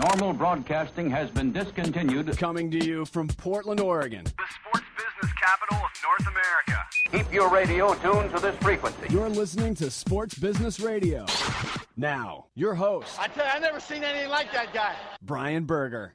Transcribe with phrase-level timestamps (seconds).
[0.00, 2.36] Normal broadcasting has been discontinued.
[2.38, 4.24] Coming to you from Portland, Oregon.
[4.24, 6.82] The sports business capital of North America.
[7.10, 9.06] Keep your radio tuned to this frequency.
[9.10, 11.26] You're listening to Sports Business Radio.
[11.96, 14.94] Now, your host, I tell you, I never seen anything like that guy.
[15.20, 16.14] Brian Berger.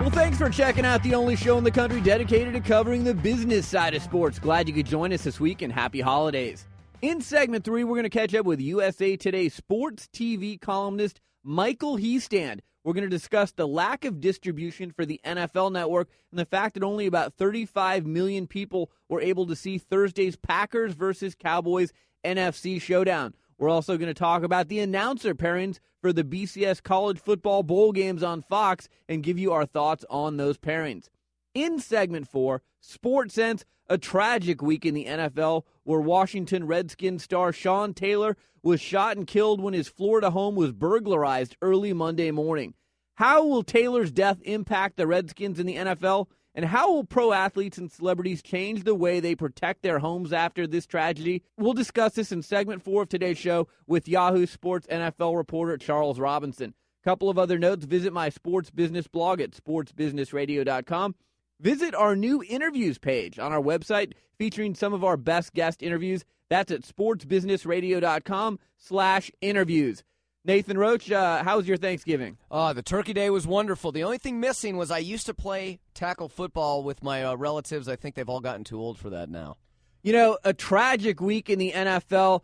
[0.00, 3.14] Well, thanks for checking out the only show in the country dedicated to covering the
[3.14, 4.38] business side of sports.
[4.38, 6.66] Glad you could join us this week and happy holidays.
[7.02, 11.96] In segment three, we're going to catch up with USA Today sports TV columnist Michael
[11.98, 12.60] Hiestand.
[12.88, 16.72] We're going to discuss the lack of distribution for the NFL network and the fact
[16.72, 21.92] that only about 35 million people were able to see Thursday's Packers versus Cowboys
[22.24, 23.34] NFC showdown.
[23.58, 27.92] We're also going to talk about the announcer pairings for the BCS College Football Bowl
[27.92, 31.10] games on Fox and give you our thoughts on those pairings.
[31.54, 37.52] In segment four, Sports Sense, a tragic week in the NFL where Washington Redskins star
[37.52, 42.74] Sean Taylor was shot and killed when his Florida home was burglarized early Monday morning.
[43.14, 46.26] How will Taylor's death impact the Redskins in the NFL?
[46.54, 50.66] And how will pro athletes and celebrities change the way they protect their homes after
[50.66, 51.42] this tragedy?
[51.56, 56.18] We'll discuss this in segment four of today's show with Yahoo Sports NFL reporter Charles
[56.18, 56.74] Robinson.
[57.02, 61.14] A couple of other notes visit my sports business blog at sportsbusinessradio.com.
[61.60, 66.24] Visit our new interviews page on our website featuring some of our best guest interviews.
[66.48, 70.04] That's at sportsbusinessradio.com slash interviews.
[70.44, 72.38] Nathan Roach, uh, how was your Thanksgiving?
[72.48, 73.90] Uh, the turkey day was wonderful.
[73.90, 77.88] The only thing missing was I used to play tackle football with my uh, relatives.
[77.88, 79.56] I think they've all gotten too old for that now.
[80.04, 82.42] You know, a tragic week in the NFL.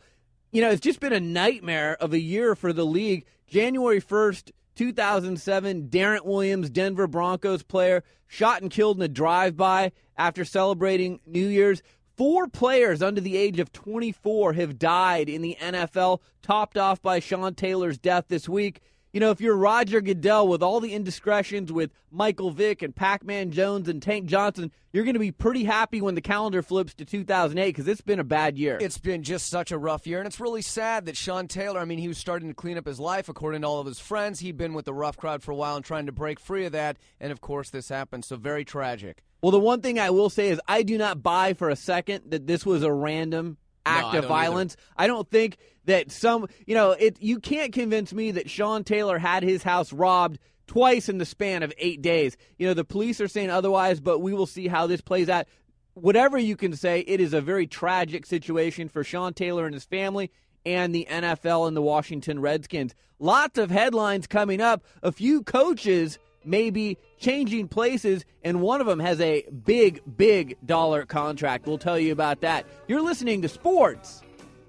[0.50, 3.26] You know, it's just been a nightmare of a year for the league.
[3.46, 9.92] January 1st, 2007, Darrent Williams, Denver Broncos player, shot and killed in a drive by
[10.16, 11.82] after celebrating New Year's.
[12.16, 17.18] Four players under the age of 24 have died in the NFL, topped off by
[17.18, 18.80] Sean Taylor's death this week.
[19.14, 23.24] You know, if you're Roger Goodell with all the indiscretions with Michael Vick and Pac
[23.24, 26.94] Man Jones and Tank Johnson, you're going to be pretty happy when the calendar flips
[26.94, 28.76] to 2008 because it's been a bad year.
[28.80, 31.84] It's been just such a rough year, and it's really sad that Sean Taylor, I
[31.84, 34.40] mean, he was starting to clean up his life according to all of his friends.
[34.40, 36.72] He'd been with the rough crowd for a while and trying to break free of
[36.72, 38.24] that, and of course, this happened.
[38.24, 39.22] So, very tragic.
[39.42, 42.32] Well, the one thing I will say is I do not buy for a second
[42.32, 44.76] that this was a random act No, of violence.
[44.96, 49.18] I don't think that some, you know, it you can't convince me that Sean Taylor
[49.18, 52.36] had his house robbed twice in the span of 8 days.
[52.58, 55.46] You know, the police are saying otherwise, but we will see how this plays out.
[55.94, 59.84] Whatever you can say, it is a very tragic situation for Sean Taylor and his
[59.84, 60.30] family
[60.66, 62.94] and the NFL and the Washington Redskins.
[63.18, 64.82] Lots of headlines coming up.
[65.02, 70.56] A few coaches may be changing places, and one of them has a big, big
[70.64, 71.66] dollar contract.
[71.66, 72.66] We'll tell you about that.
[72.88, 74.22] You're listening to Sports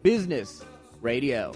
[0.03, 0.63] Business
[1.05, 1.53] Radio.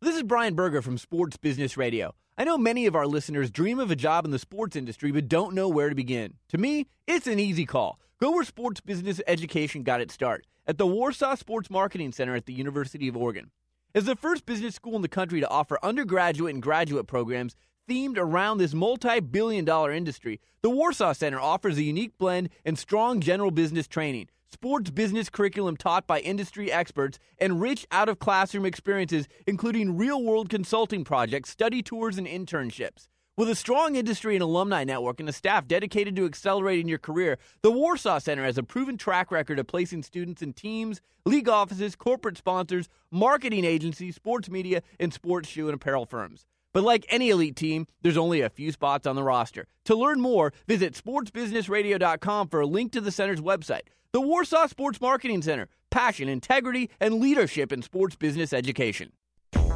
[0.00, 2.14] This is Brian Berger from Sports Business Radio.
[2.38, 5.26] I know many of our listeners dream of a job in the sports industry but
[5.26, 6.34] don't know where to begin.
[6.50, 7.98] To me, it's an easy call.
[8.20, 12.46] Go where sports business education got its start at the Warsaw Sports Marketing Center at
[12.46, 13.50] the University of Oregon.
[13.96, 17.56] As the first business school in the country to offer undergraduate and graduate programs
[17.88, 22.78] themed around this multi billion dollar industry, the Warsaw Center offers a unique blend and
[22.78, 28.18] strong general business training, sports business curriculum taught by industry experts, and rich out of
[28.18, 33.08] classroom experiences, including real world consulting projects, study tours, and internships.
[33.34, 37.38] With a strong industry and alumni network and a staff dedicated to accelerating your career,
[37.62, 41.96] the Warsaw Center has a proven track record of placing students in teams, league offices,
[41.96, 46.44] corporate sponsors, marketing agencies, sports media, and sports shoe and apparel firms.
[46.72, 49.66] But like any elite team, there's only a few spots on the roster.
[49.86, 53.88] To learn more, visit sportsbusinessradio.com for a link to the center's website.
[54.12, 59.12] The Warsaw Sports Marketing Center, passion, integrity, and leadership in sports business education.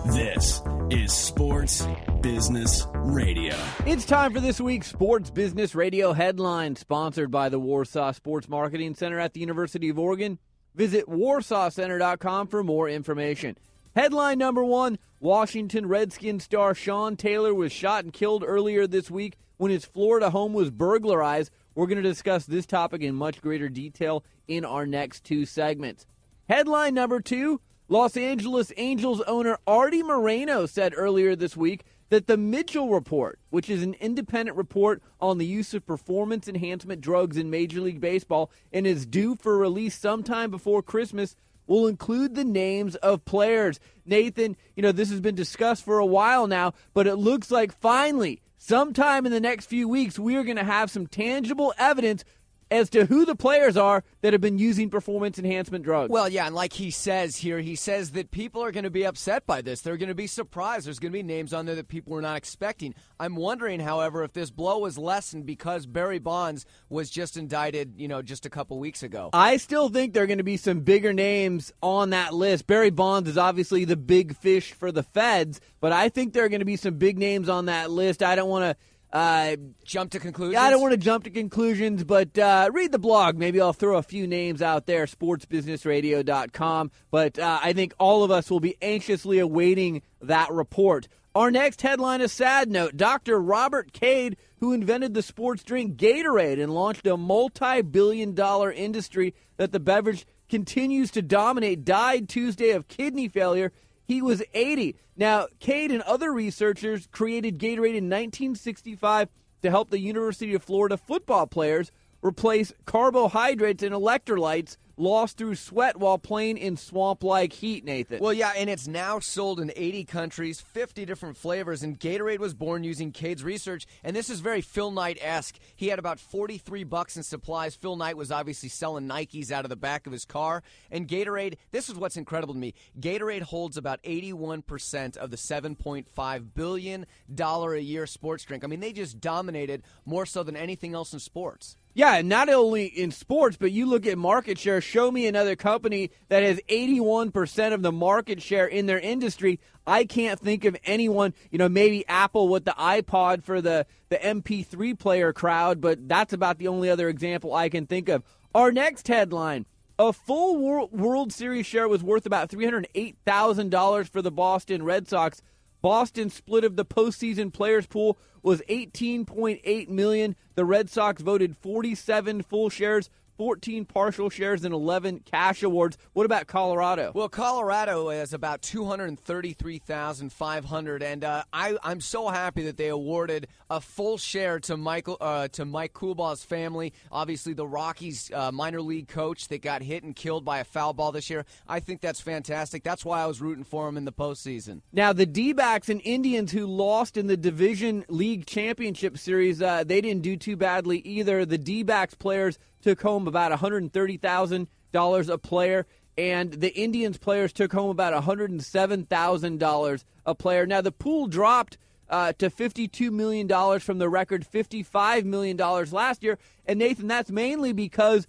[0.07, 1.87] This is Sports
[2.21, 3.55] Business Radio.
[3.85, 8.95] It's time for this week's Sports Business Radio headline, sponsored by the Warsaw Sports Marketing
[8.95, 10.39] Center at the University of Oregon.
[10.75, 13.57] Visit warsawcenter.com for more information.
[13.95, 19.37] Headline number one Washington Redskins star Sean Taylor was shot and killed earlier this week
[19.57, 21.51] when his Florida home was burglarized.
[21.75, 26.07] We're going to discuss this topic in much greater detail in our next two segments.
[26.49, 32.37] Headline number two Los Angeles Angels owner Arte Moreno said earlier this week that the
[32.37, 37.51] Mitchell Report, which is an independent report on the use of performance enhancement drugs in
[37.51, 41.35] Major League Baseball and is due for release sometime before Christmas,
[41.67, 43.81] will include the names of players.
[44.05, 47.73] Nathan, you know, this has been discussed for a while now, but it looks like
[47.73, 52.25] finally, sometime in the next few weeks, we are going to have some tangible evidence
[52.71, 56.11] as to who the players are that have been using performance enhancement drugs.
[56.11, 59.05] Well, yeah, and like he says here, he says that people are going to be
[59.05, 59.81] upset by this.
[59.81, 60.87] They're going to be surprised.
[60.87, 62.95] There's going to be names on there that people were not expecting.
[63.21, 68.09] I'm wondering, however, if this blow was lessened because Barry Bonds was just indicted, you
[68.09, 69.31] know, just a couple weeks ago.
[69.33, 72.67] I still think there are going to be some bigger names on that list.
[72.67, 76.49] Barry Bonds is obviously the big fish for the feds, but I think there are
[76.49, 78.23] going to be some big names on that list.
[78.23, 78.77] I don't want to
[79.17, 80.55] uh, Jump to conclusions.
[80.55, 83.37] Yeah, I don't want to jump to conclusions, but uh, read the blog.
[83.37, 86.91] Maybe I'll throw a few names out there, sportsbusinessradio.com.
[87.11, 91.09] But uh, I think all of us will be anxiously awaiting that report.
[91.35, 92.97] Our next headline, a sad note.
[92.97, 93.39] Dr.
[93.39, 99.35] Robert Cade, who invented the sports drink Gatorade and launched a multi billion dollar industry
[99.57, 103.73] that the beverage continues to dominate, died Tuesday of kidney failure.
[104.07, 104.97] He was 80.
[105.17, 109.29] Now, Cade and other researchers created Gatorade in 1965
[109.63, 111.91] to help the University of Florida football players
[112.23, 118.21] replace carbohydrates and electrolytes lost through sweat while playing in swamp like heat, Nathan.
[118.21, 122.55] Well, yeah, and it's now sold in 80 countries, 50 different flavors, and Gatorade was
[122.55, 125.59] born using Cade's research, and this is very Phil Knight esque.
[125.75, 127.75] He had about 43 bucks in supplies.
[127.75, 131.57] Phil Knight was obviously selling Nikes out of the back of his car, and Gatorade,
[131.71, 132.75] this is what's incredible to me.
[132.99, 137.07] Gatorade holds about 81% of the $7.5 billion
[137.39, 138.65] a year sports drink.
[138.65, 141.77] I mean, they just dominated more so than anything else in sports.
[141.97, 144.83] Yeah, and not only in sports, but you look at market share.
[144.87, 149.59] Show me another company that has 81% of the market share in their industry.
[149.85, 154.17] I can't think of anyone, you know, maybe Apple with the iPod for the, the
[154.17, 158.23] MP3 player crowd, but that's about the only other example I can think of.
[158.55, 159.67] Our next headline
[159.99, 165.43] a full World, World Series share was worth about $308,000 for the Boston Red Sox.
[165.83, 170.37] Boston's split of the postseason players pool was 18.8 million.
[170.55, 175.99] The Red Sox voted 47 full shares, 14 partial shares, and 11 cash awards.
[176.13, 177.11] What about Colorado?
[177.15, 183.81] Well, Colorado is about 233,500, and uh, I, I'm so happy that they awarded a
[183.81, 186.93] full share to Michael uh, to Mike Coolbaugh's family.
[187.11, 190.93] Obviously, the Rockies uh, minor league coach that got hit and killed by a foul
[190.93, 191.45] ball this year.
[191.67, 192.83] I think that's fantastic.
[192.83, 194.83] That's why I was rooting for him in the postseason.
[194.93, 199.85] Now, the D backs and Indians who lost in the Division League Championship Series, uh,
[199.85, 201.45] they didn't do too badly either.
[201.45, 205.87] The D backs players took home about $130,000 a player,
[206.17, 210.67] and the Indians players took home about $107,000 a player.
[210.67, 211.79] Now, the pool dropped
[212.09, 213.49] uh, to $52 million
[213.81, 216.39] from the record $55 million last year.
[216.65, 218.29] And Nathan, that's mainly because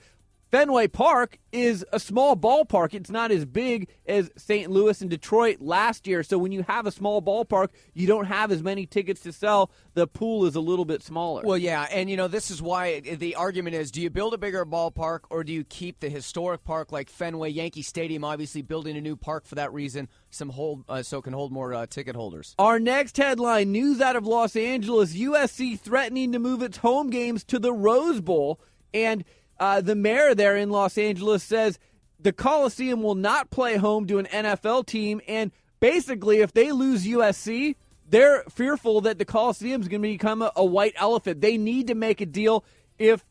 [0.49, 2.93] Fenway Park is a small ballpark.
[2.93, 4.71] It's not as big as St.
[4.71, 6.23] Louis and Detroit last year.
[6.23, 9.71] So when you have a small ballpark, you don't have as many tickets to sell.
[9.93, 11.41] The pool is a little bit smaller.
[11.43, 14.37] Well, yeah, and you know this is why the argument is: do you build a
[14.37, 18.23] bigger ballpark or do you keep the historic park like Fenway, Yankee Stadium?
[18.23, 21.51] Obviously, building a new park for that reason, some hold uh, so it can hold
[21.51, 22.55] more uh, ticket holders.
[22.57, 27.43] Our next headline: news out of Los Angeles: USC threatening to move its home games
[27.45, 28.61] to the Rose Bowl
[28.93, 29.25] and
[29.59, 31.79] uh, the mayor there in Los Angeles says
[32.19, 37.05] the Coliseum will not play home to an NFL team, and basically, if they lose
[37.05, 37.75] USC,
[38.09, 41.41] they're fearful that the Coliseum is going to become a, a white elephant.
[41.41, 42.63] They need to make a deal.
[42.97, 43.25] If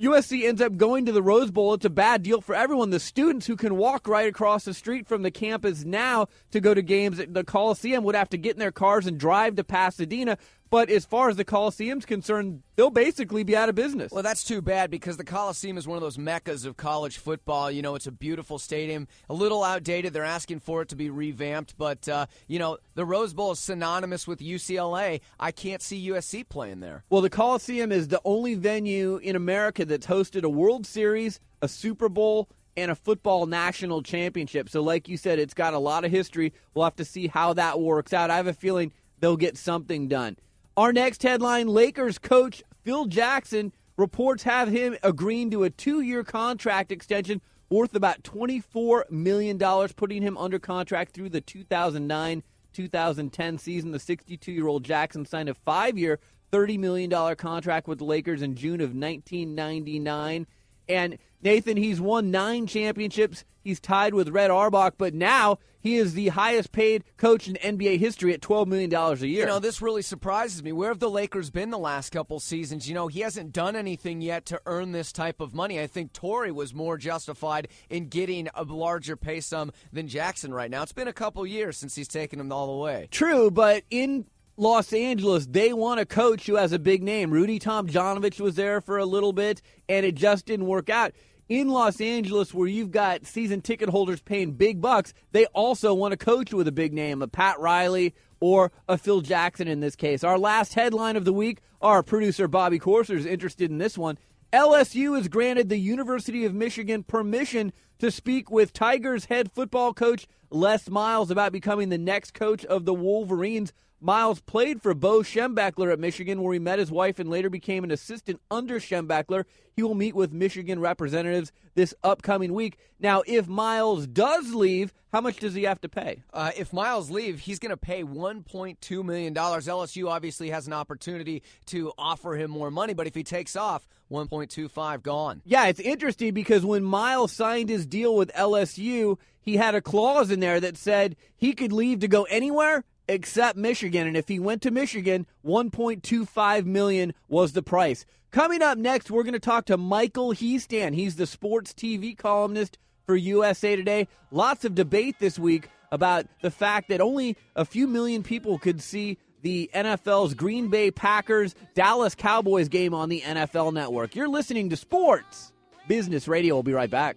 [0.00, 2.90] USC ends up going to the Rose Bowl, it's a bad deal for everyone.
[2.90, 6.72] The students who can walk right across the street from the campus now to go
[6.72, 9.64] to games at the Coliseum would have to get in their cars and drive to
[9.64, 10.38] Pasadena.
[10.70, 14.12] But as far as the Coliseum's concerned, they'll basically be out of business.
[14.12, 17.72] Well, that's too bad because the Coliseum is one of those meccas of college football.
[17.72, 20.12] You know, it's a beautiful stadium, a little outdated.
[20.12, 23.58] They're asking for it to be revamped, but uh, you know, the Rose Bowl is
[23.58, 25.20] synonymous with UCLA.
[25.40, 27.02] I can't see USC playing there.
[27.10, 31.66] Well, the Coliseum is the only venue in America that's hosted a World Series, a
[31.66, 34.68] Super Bowl, and a football national championship.
[34.68, 36.52] So, like you said, it's got a lot of history.
[36.74, 38.30] We'll have to see how that works out.
[38.30, 40.36] I have a feeling they'll get something done.
[40.80, 46.24] Our next headline Lakers coach Phil Jackson reports have him agreeing to a two year
[46.24, 53.90] contract extension worth about $24 million, putting him under contract through the 2009 2010 season.
[53.90, 56.18] The 62 year old Jackson signed a five year,
[56.50, 60.46] $30 million contract with the Lakers in June of 1999.
[60.90, 63.44] And Nathan, he's won nine championships.
[63.62, 67.98] He's tied with Red Auerbach, but now he is the highest paid coach in NBA
[67.98, 69.40] history at $12 million a year.
[69.40, 70.72] You know, this really surprises me.
[70.72, 72.88] Where have the Lakers been the last couple seasons?
[72.88, 75.78] You know, he hasn't done anything yet to earn this type of money.
[75.80, 80.70] I think Torre was more justified in getting a larger pay sum than Jackson right
[80.70, 80.82] now.
[80.82, 83.08] It's been a couple years since he's taken him all the way.
[83.10, 84.26] True, but in
[84.60, 87.30] Los Angeles, they want a coach who has a big name.
[87.30, 91.14] Rudy Tomjanovich was there for a little bit, and it just didn't work out.
[91.48, 96.12] In Los Angeles, where you've got season ticket holders paying big bucks, they also want
[96.12, 99.96] a coach with a big name, a Pat Riley or a Phil Jackson in this
[99.96, 100.22] case.
[100.22, 104.18] Our last headline of the week, our producer Bobby Corser is interested in this one.
[104.52, 110.26] LSU has granted the University of Michigan permission to speak with Tigers head football coach
[110.50, 113.72] Les Miles about becoming the next coach of the Wolverines.
[114.02, 117.84] Miles played for Bo Schembechler at Michigan, where he met his wife and later became
[117.84, 119.44] an assistant under Schembechler.
[119.76, 122.78] He will meet with Michigan representatives this upcoming week.
[122.98, 126.22] Now, if Miles does leave, how much does he have to pay?
[126.32, 129.34] Uh, if Miles leave, he's going to pay $1.2 million.
[129.34, 133.86] LSU obviously has an opportunity to offer him more money, but if he takes off,
[134.10, 135.42] 1.25 gone.
[135.44, 140.30] Yeah, it's interesting because when Miles signed his deal with LSU, he had a clause
[140.30, 144.06] in there that said he could leave to go anywhere except Michigan.
[144.06, 148.06] And if he went to Michigan, 1.25 million was the price.
[148.30, 150.94] Coming up next, we're going to talk to Michael Hiestand.
[150.94, 154.06] He's the sports TV columnist for USA Today.
[154.30, 158.80] Lots of debate this week about the fact that only a few million people could
[158.80, 164.14] see the NFL's Green Bay Packers Dallas Cowboys game on the NFL network.
[164.14, 165.52] You're listening to Sports
[165.88, 166.54] Business Radio.
[166.54, 167.16] We'll be right back.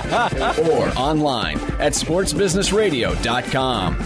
[0.69, 4.03] or online at sportsbusinessradio.com.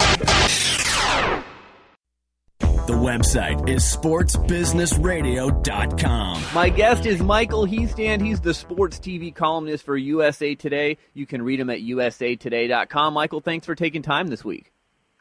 [2.86, 6.42] The website is sportsbusinessradio.com.
[6.54, 8.24] My guest is Michael Hiestand.
[8.24, 10.98] He's the sports TV columnist for USA Today.
[11.12, 13.12] You can read him at usatoday.com.
[13.12, 14.70] Michael, thanks for taking time this week.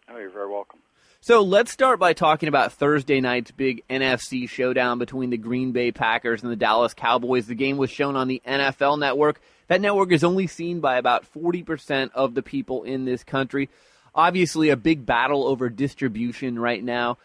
[0.08, 0.82] Oh, you're very welcome.
[1.22, 5.92] So let's start by talking about Thursday night's big NFC showdown between the Green Bay
[5.92, 7.48] Packers and the Dallas Cowboys.
[7.48, 9.42] The game was shown on the NFL network.
[9.68, 13.70] That network is only seen by about 40% of the people in this country.
[14.14, 17.18] Obviously, a big battle over distribution right now.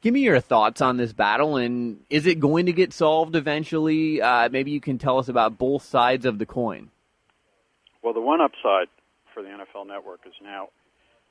[0.00, 4.20] Give me your thoughts on this battle, and is it going to get solved eventually?
[4.20, 6.90] Uh, maybe you can tell us about both sides of the coin.
[8.02, 8.88] Well, the one upside
[9.32, 10.70] for the NFL Network is now,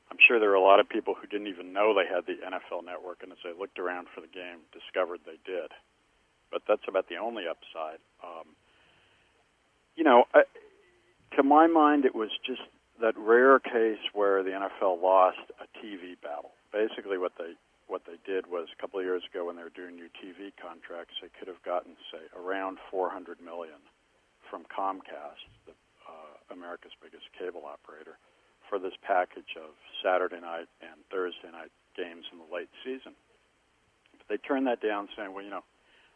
[0.09, 2.39] I'm sure there are a lot of people who didn't even know they had the
[2.39, 5.71] NFL Network, and as they looked around for the game, discovered they did.
[6.49, 7.99] But that's about the only upside.
[8.23, 8.55] Um,
[9.95, 10.43] you know, I,
[11.35, 12.61] to my mind, it was just
[13.01, 16.51] that rare case where the NFL lost a TV battle.
[16.71, 17.53] Basically, what they
[17.87, 20.55] what they did was a couple of years ago when they were doing new TV
[20.55, 23.83] contracts, they could have gotten say around 400 million
[24.47, 25.75] from Comcast, the,
[26.07, 28.15] uh, America's biggest cable operator,
[28.69, 33.11] for this package of Saturday night and Thursday night games in the late season.
[34.15, 35.67] But they turned that down, saying, "Well, you know,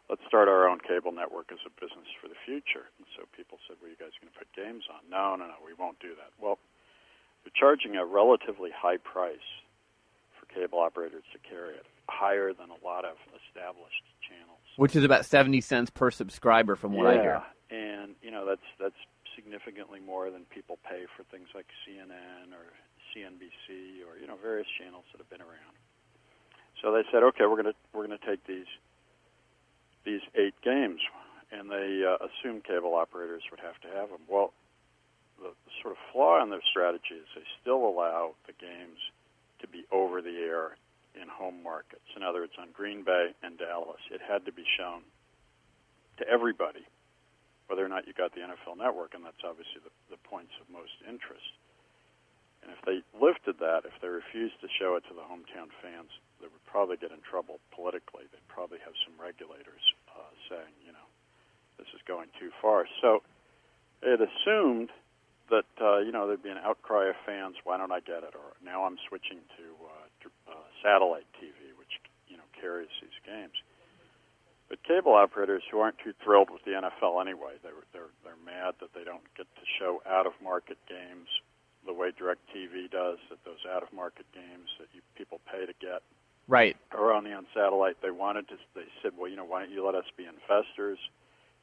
[0.08, 3.58] let's start our own cable network as a business for the future." And so people
[3.66, 6.14] said, "Well, you guys going to put games on?" No, no, no, we won't do
[6.16, 6.30] that.
[6.38, 6.58] Well,
[7.44, 9.48] they're charging a relatively high price
[10.38, 14.62] for cable operators to carry it, higher than a lot of established channels.
[14.76, 17.42] Which is about 70 cents per subscriber from what yeah, I hear.
[17.70, 18.98] and you know that's that's
[19.34, 22.72] significantly more than people pay for things like CNN or
[23.12, 25.76] CNBC or you know various channels that have been around.
[26.82, 28.68] So they said, okay, we're going to we're going to take these
[30.06, 31.02] these eight games,
[31.50, 34.22] and they uh, assumed cable operators would have to have them.
[34.30, 34.54] Well,
[35.42, 38.96] the, the sort of flaw in their strategy is they still allow the games
[39.60, 40.78] to be over the air
[41.16, 42.06] in home markets.
[42.14, 45.02] In other words, on Green Bay and Dallas, it had to be shown
[46.20, 46.84] to everybody,
[47.68, 50.68] whether or not you got the NFL network, and that's obviously the, the points of
[50.72, 51.56] most interest.
[52.64, 56.10] And if they lifted that, if they refused to show it to the hometown fans,
[56.40, 58.28] they would probably get in trouble politically.
[58.28, 59.84] They'd probably have some regulators
[60.16, 61.06] uh, saying, you know,
[61.78, 62.86] this is going too far.
[63.00, 63.22] So
[64.02, 64.90] it assumed
[65.50, 67.56] that uh, you know there'd be an outcry of fans.
[67.64, 68.34] Why don't I get it?
[68.34, 70.06] Or now I'm switching to uh,
[70.50, 73.54] uh, satellite TV, which you know carries these games.
[74.68, 78.74] But cable operators who aren't too thrilled with the NFL anyway, they're they're they're mad
[78.80, 81.30] that they don't get to show out of market games
[81.86, 83.18] the way DirecTV does.
[83.30, 86.02] That those out of market games that you, people pay to get
[86.48, 86.76] Right.
[86.92, 87.96] are only on satellite.
[88.02, 88.56] They wanted to.
[88.74, 90.98] They said, well, you know, why don't you let us be investors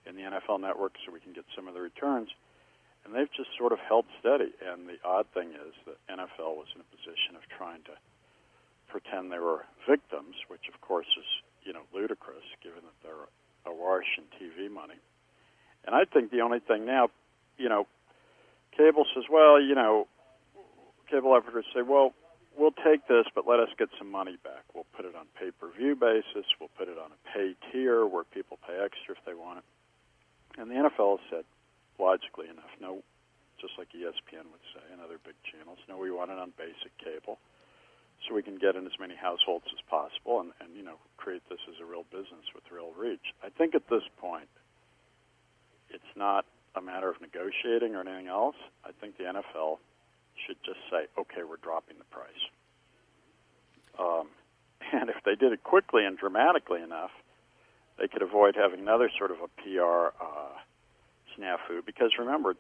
[0.06, 2.30] in the NFL network so we can get some of the returns?
[3.06, 4.52] And they've just sort of held steady.
[4.60, 7.96] And the odd thing is that NFL was in a position of trying to
[8.88, 11.26] pretend they were victims, which of course is
[11.64, 13.28] you know ludicrous given that they're
[13.66, 15.00] awash in TV money.
[15.86, 17.10] And I think the only thing now,
[17.58, 17.88] you know,
[18.76, 20.08] cable says, well, you know,
[21.10, 22.14] cable operators say, well,
[22.58, 24.64] we'll take this, but let us get some money back.
[24.74, 26.46] We'll put it on pay per view basis.
[26.60, 29.66] We'll put it on a pay tier where people pay extra if they want it.
[30.60, 31.46] And the NFL said,
[32.00, 33.02] logically enough, no,
[33.60, 36.94] just like ESPN would say and other big channels, no, we want it on basic
[36.98, 37.40] cable
[38.28, 41.42] so we can get in as many households as possible and, and you know create
[41.50, 43.34] this as a real business with real reach.
[43.44, 44.48] I think at this point,
[45.90, 46.46] it's not
[46.76, 48.56] a matter of negotiating or anything else.
[48.86, 49.78] I think the NFL
[50.46, 52.44] should just say, okay, we're dropping the price.
[54.00, 54.28] Um,
[54.94, 57.12] and if they did it quickly and dramatically enough,
[58.00, 60.58] they could avoid having another sort of a PR uh,
[61.38, 61.86] snafu.
[61.86, 62.56] Because remember,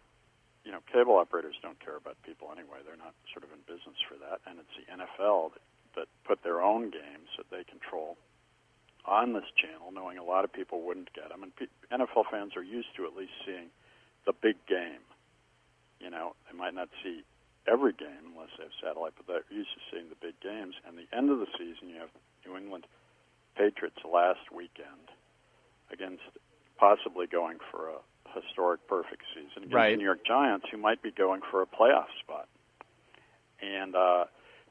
[0.63, 2.80] you know, cable operators don't care about people anyway.
[2.86, 4.42] They're not sort of in business for that.
[4.46, 5.65] And it's the NFL that,
[5.96, 8.18] that put their own games that they control
[9.06, 11.44] on this channel, knowing a lot of people wouldn't get them.
[11.44, 11.51] And
[11.92, 13.68] NFL fans are used to at least seeing
[14.25, 15.03] the big game.
[16.00, 17.24] You know, they might not see
[17.67, 20.75] every game unless they have satellite, but they're used to seeing the big games.
[20.88, 22.10] And the end of the season, you have
[22.46, 22.86] New England
[23.55, 25.08] Patriots last weekend
[25.91, 26.24] against
[26.77, 28.00] possibly going for a
[28.39, 29.91] historic perfect season against Right.
[29.91, 32.48] the New York Giants, who might be going for a playoff spot.
[33.62, 34.25] And uh,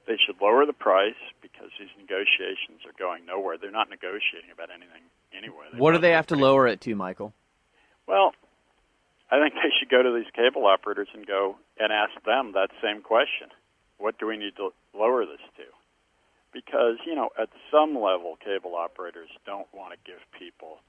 [0.06, 3.56] they should lower the price because these negotiations are going nowhere.
[3.56, 5.02] They're not negotiating about anything
[5.36, 5.64] anyway.
[5.72, 7.32] They're What do they have to lower it to, Michael?
[8.06, 8.34] well,
[9.32, 12.68] I think they should go to these cable operators and go and ask them that
[12.84, 13.48] same question.
[13.96, 15.64] What do we need to lower this to?
[16.52, 20.84] Because, you know, at some level, cable operators don't want to give people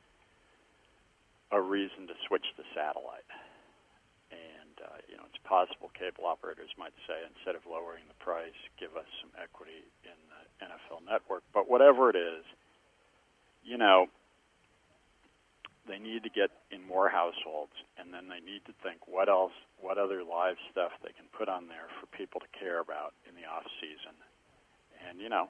[1.55, 3.23] a reason to switch to satellite.
[4.27, 8.59] And, uh, you know, it's possible cable operators might say, instead of lowering the price,
[8.75, 11.47] give us some equity in the NFL network.
[11.53, 12.43] But whatever it is,
[13.63, 14.11] you know,
[15.87, 19.51] they need to get in more households, and then they need to think what else,
[19.81, 23.35] what other live stuff they can put on there for people to care about in
[23.35, 24.15] the off season.
[25.07, 25.49] And you know,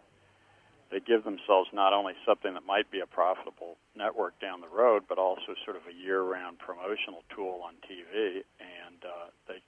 [0.89, 5.03] they give themselves not only something that might be a profitable network down the road,
[5.07, 8.41] but also sort of a year-round promotional tool on TV.
[8.57, 9.61] And uh, they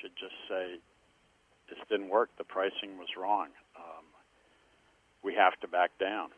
[0.00, 0.78] should just say,
[1.68, 2.30] "This didn't work.
[2.38, 3.48] The pricing was wrong.
[3.76, 4.04] Um,
[5.22, 6.30] we have to back down."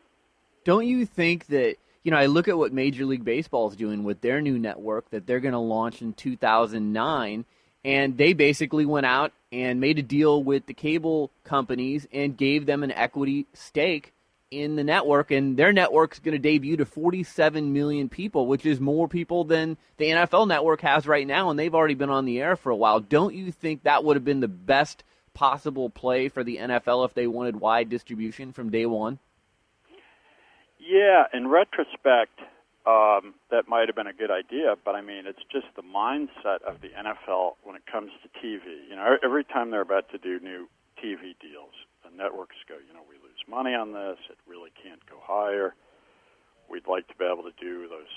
[0.64, 1.76] Don't you think that
[2.06, 2.16] you know?
[2.16, 5.40] I look at what Major League Baseball is doing with their new network that they're
[5.40, 7.44] going to launch in 2009,
[7.84, 12.64] and they basically went out and made a deal with the cable companies and gave
[12.64, 14.12] them an equity stake
[14.52, 18.78] in the network, and their network's going to debut to 47 million people, which is
[18.78, 22.40] more people than the NFL network has right now, and they've already been on the
[22.40, 23.00] air for a while.
[23.00, 25.02] Don't you think that would have been the best
[25.34, 29.18] possible play for the NFL if they wanted wide distribution from day one?
[30.86, 32.38] Yeah, in retrospect,
[32.86, 36.62] um, that might have been a good idea, but I mean, it's just the mindset
[36.62, 38.86] of the NFL when it comes to TV.
[38.88, 40.68] You know, every time they're about to do new
[41.02, 44.18] TV deals, the networks go, you know, we lose money on this.
[44.30, 45.74] It really can't go higher.
[46.70, 48.12] We'd like to be able to do those,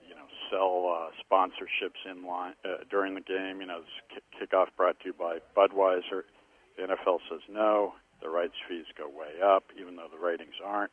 [0.00, 3.60] you know, sell uh, sponsorships in line uh, during the game.
[3.60, 6.24] You know, this kickoff brought to you by Budweiser.
[6.78, 7.92] The NFL says no.
[8.22, 10.92] The rights fees go way up, even though the ratings aren't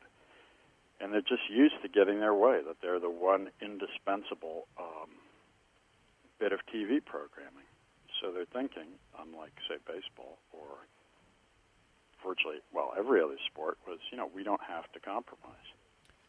[1.02, 2.60] and they're just used to getting their way.
[2.64, 5.10] That they're the one indispensable um,
[6.38, 7.66] bit of TV programming.
[8.20, 8.86] So they're thinking,
[9.20, 10.86] unlike say baseball or
[12.24, 15.56] virtually well every other sport, was you know we don't have to compromise.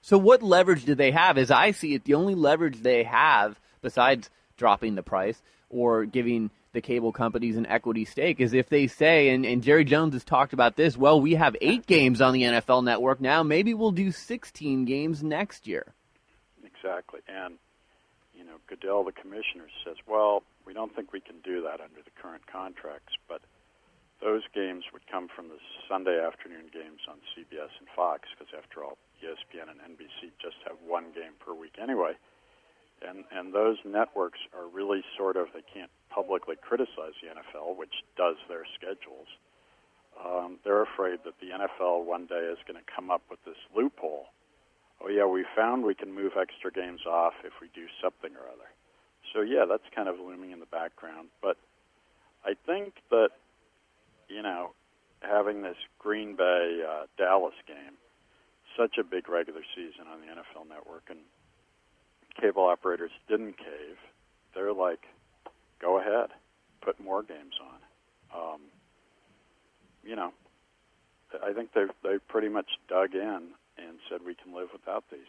[0.02, 1.38] So what leverage do they have?
[1.38, 6.50] As I see it, the only leverage they have, besides dropping the price or giving
[6.74, 10.24] the cable companies an equity stake, is if they say, and, and Jerry Jones has
[10.24, 13.92] talked about this, well, we have eight games on the NFL network now, maybe we'll
[13.92, 15.94] do 16 games next year.
[16.64, 17.56] Exactly, and
[18.34, 22.02] you know Goodell, the commissioner, says, well, we don't think we can do that under
[22.04, 23.42] the current contracts, but
[24.22, 28.84] those games would come from the Sunday afternoon games on CBS and Fox, because after
[28.84, 32.14] all, ESPN and NBC just have one game per week anyway.
[33.08, 37.94] And and those networks are really sort of they can't publicly criticize the NFL, which
[38.18, 39.28] does their schedules.
[40.13, 43.58] Um, they're afraid that the NFL one day is going to come up with this
[43.76, 44.28] loophole
[45.04, 48.48] oh yeah, we found we can move extra games off if we do something or
[48.48, 48.70] other.
[49.34, 51.30] So yeah, that's kind of looming in the background.
[51.42, 51.58] But
[52.46, 53.30] I think that
[54.30, 54.72] you know
[55.22, 57.98] having this Green Bay uh, Dallas game,
[58.78, 61.20] such a big regular season on the NFL Network, and
[62.39, 63.98] cable operators didn't cave.
[64.56, 65.06] They're like,
[65.80, 66.30] go ahead,
[66.82, 68.54] put more games on.
[68.54, 68.60] Um,
[70.04, 70.32] you know,
[71.43, 75.19] I think they've they pretty much dug in and said we can live without these.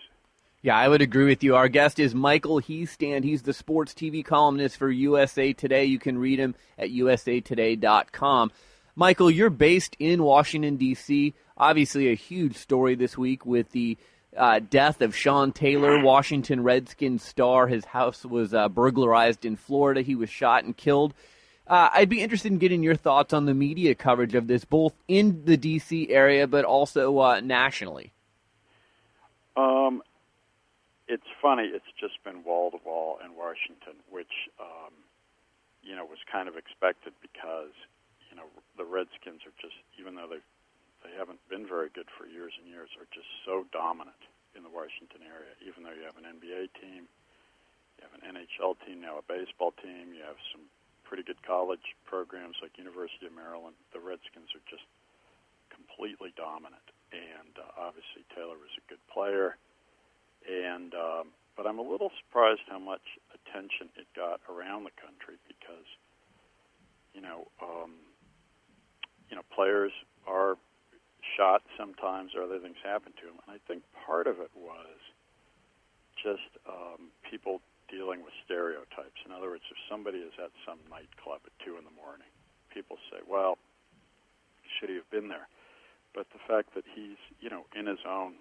[0.62, 1.56] Yeah, I would agree with you.
[1.56, 3.22] Our guest is Michael Hiestand.
[3.24, 5.84] He's the sports TV columnist for USA Today.
[5.84, 8.50] You can read him at usatoday.com.
[8.96, 11.34] Michael, you're based in Washington, D.C.
[11.58, 13.98] Obviously, a huge story this week with the
[14.36, 17.66] uh, death of Sean Taylor, Washington Redskins star.
[17.66, 20.02] His house was uh, burglarized in Florida.
[20.02, 21.14] He was shot and killed.
[21.66, 24.92] Uh, I'd be interested in getting your thoughts on the media coverage of this, both
[25.08, 26.10] in the D.C.
[26.10, 28.12] area but also uh, nationally.
[29.56, 30.02] Um,
[31.08, 31.64] it's funny.
[31.64, 34.92] It's just been wall to wall in Washington, which um,
[35.82, 37.72] you know was kind of expected because
[38.30, 38.44] you know
[38.76, 40.42] the Redskins are just, even though they
[41.04, 44.18] they haven't been very good for years and years, are just so dominant
[44.56, 45.52] in the Washington area.
[45.60, 49.76] Even though you have an NBA team, you have an NHL team now, a baseball
[49.84, 50.64] team, you have some
[51.04, 53.76] pretty good college programs like University of Maryland.
[53.92, 54.88] The Redskins are just
[55.68, 59.60] completely dominant, and uh, obviously Taylor was a good player.
[60.48, 65.36] And um, but I'm a little surprised how much attention it got around the country
[65.46, 65.86] because
[67.14, 67.92] you know um,
[69.30, 69.92] you know players
[70.26, 70.56] are
[71.36, 74.98] shot sometimes or other things happen to them, and I think part of it was
[76.18, 79.20] just um, people dealing with stereotypes.
[79.26, 82.30] In other words, if somebody is at some nightclub at two in the morning,
[82.72, 83.58] people say, "Well,
[84.78, 85.48] should he have been there?"
[86.14, 88.38] But the fact that he's, you know, in his own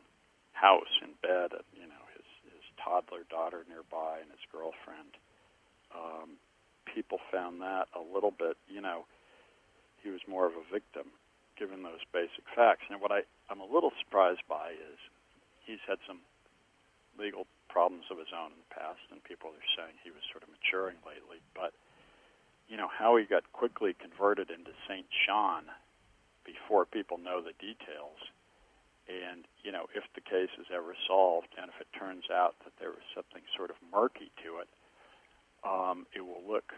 [0.53, 5.17] house in bed, and you know, his his toddler daughter nearby and his girlfriend,
[5.93, 6.37] um,
[6.85, 9.05] people found that a little bit, you know,
[10.01, 11.09] he was more of a victim
[11.63, 12.83] given those basic facts.
[12.91, 14.99] Now, what I I'm a little surprised by is
[15.63, 16.19] he's had some
[17.15, 20.43] legal problems of his own in the past, and people are saying he was sort
[20.43, 21.39] of maturing lately.
[21.55, 21.71] But
[22.67, 25.71] you know how he got quickly converted into Saint Sean
[26.43, 28.19] before people know the details,
[29.07, 32.75] and you know if the case is ever solved, and if it turns out that
[32.75, 34.67] there was something sort of murky to it,
[35.63, 36.75] um, it will look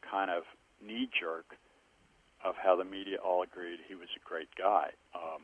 [0.00, 0.48] kind of
[0.80, 1.60] knee jerk
[2.46, 4.94] of how the media all agreed he was a great guy.
[5.14, 5.42] Um,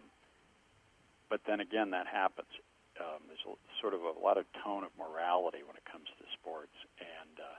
[1.28, 2.46] but then again, that happens
[3.00, 6.24] um, there's a, sort of a lot of tone of morality when it comes to
[6.36, 6.74] sports.
[7.00, 7.58] And uh,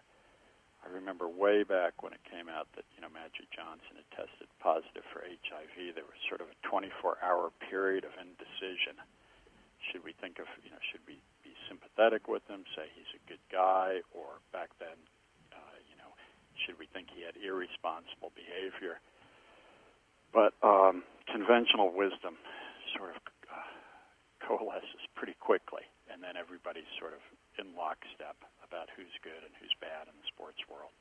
[0.86, 4.48] I remember way back when it came out that you know Magic Johnson had tested
[4.62, 5.98] positive for HIV.
[5.98, 9.00] There was sort of a 24-hour period of indecision.
[9.92, 13.22] Should we think of you know should we be sympathetic with him, say he's a
[13.26, 14.96] good guy, or back then,
[15.52, 16.12] uh, you know,
[16.64, 19.02] should we think he had irresponsible behavior?
[20.34, 22.36] But um, conventional wisdom
[22.98, 23.22] sort of
[24.42, 27.22] coalesces pretty quickly, and then everybody's sort of
[27.60, 28.36] in lockstep
[28.68, 30.92] about who's good and who's bad in the sports world.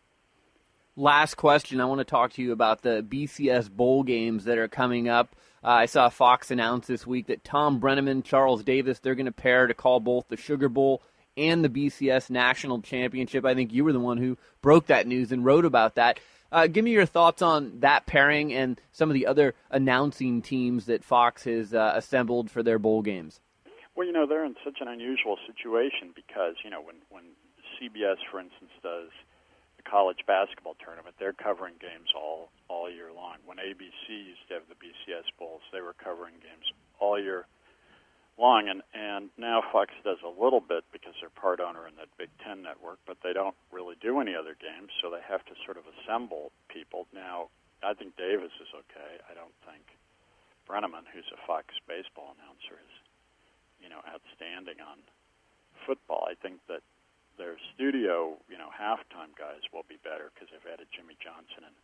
[0.95, 1.81] Last question.
[1.81, 5.35] I want to talk to you about the BCS bowl games that are coming up.
[5.65, 9.33] Uh, I saw Fox announce this week that Thom Brennaman, Charles Davis, they're going to
[9.33, 11.03] pair to call both the Sugar Bowl
[11.37, 13.45] and the BCS National Championship.
[13.47, 16.21] I think you were the one who broke that news and wrote about that.
[16.53, 20.85] Uh, give me your thoughts on that pairing and some of the other announcing teams
[20.85, 23.41] that Fox has uh, assembled for their bowl games.
[23.97, 27.25] Well, you know, they're in such an unusual situation because, you know, when, when
[27.81, 29.09] CBS, for instance, does
[29.79, 33.37] the college basketball tournament, they're covering games all, all year long.
[33.47, 36.69] When ABC used to have the BCS Bowls, they were covering games
[37.01, 37.47] all year
[38.39, 42.09] long, and and now Fox does a little bit because they're part owner in that
[42.19, 45.55] Big Ten network, but they don't really do any other games, so they have to
[45.65, 47.07] sort of assemble people.
[47.13, 47.49] Now,
[47.83, 49.21] I think Davis is okay.
[49.29, 49.85] I don't think
[50.69, 52.95] Brennaman, who's a Fox baseball announcer, is
[53.83, 55.03] you know outstanding on
[55.87, 56.29] football.
[56.29, 56.83] I think that
[57.39, 61.77] their studio, you know, halftime guys will be better because they've added Jimmy Johnson and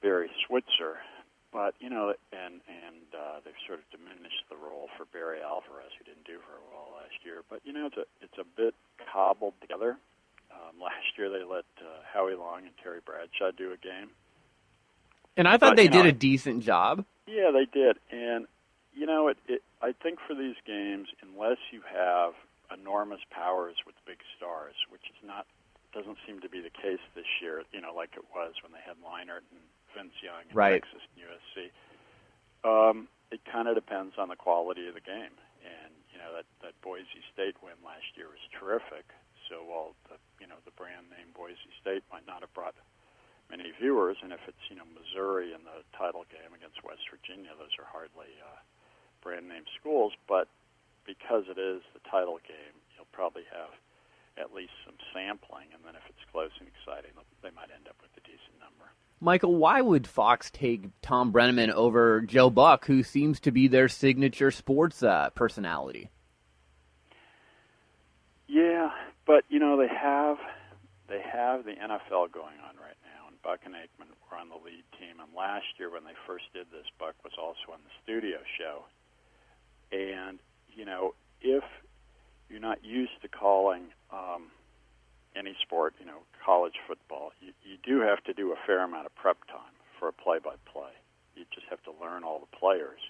[0.00, 1.00] Barry Switzer
[1.54, 5.94] but you know, and and uh, they've sort of diminished the role for Barry Alvarez,
[5.96, 7.46] who didn't do very well last year.
[7.48, 9.96] But you know, it's a it's a bit cobbled together.
[10.50, 14.10] Um, last year they let uh, Howie Long and Terry Bradshaw do a game,
[15.38, 17.06] and I thought but, they did know, a decent job.
[17.26, 18.46] Yeah, they did, and
[18.92, 19.62] you know, it, it.
[19.80, 22.34] I think for these games, unless you have
[22.74, 25.46] enormous powers with big stars, which is not
[25.94, 27.62] doesn't seem to be the case this year.
[27.70, 29.62] You know, like it was when they had Leinart and
[29.94, 30.82] Vince Young in right.
[30.82, 31.56] Texas and USC.
[32.64, 36.46] Um, it kind of depends on the quality of the game, and you know that
[36.62, 39.06] that Boise State win last year was terrific.
[39.48, 42.74] So while the you know the brand name Boise State might not have brought
[43.50, 47.52] many viewers, and if it's you know Missouri in the title game against West Virginia,
[47.58, 48.60] those are hardly uh,
[49.20, 50.12] brand name schools.
[50.28, 50.48] But
[51.04, 53.72] because it is the title game, you'll probably have
[54.34, 57.98] at least some sampling, and then if it's close and exciting, they might end up
[58.02, 58.90] with a decent number.
[59.24, 63.88] Michael, why would Fox take Thom Brennaman over Joe Buck, who seems to be their
[63.88, 66.10] signature sports uh, personality?
[68.46, 68.90] Yeah,
[69.26, 70.36] but you know they have
[71.08, 74.56] they have the NFL going on right now, and Buck and Aikman were on the
[74.56, 75.18] lead team.
[75.18, 78.84] And last year, when they first did this, Buck was also on the studio show.
[79.90, 81.64] And you know, if
[82.50, 84.48] you're not used to calling um,
[85.36, 89.06] any sport, you know, college football, you, you do have to do a fair amount
[89.06, 90.92] of prep time for a play-by-play.
[91.34, 93.00] You just have to learn all the players.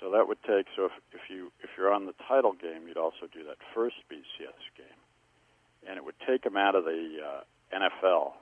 [0.00, 0.66] So that would take.
[0.76, 3.96] So if, if you if you're on the title game, you'd also do that first
[4.10, 5.00] BCS game,
[5.88, 7.40] and it would take them out of the uh,
[7.74, 8.32] NFL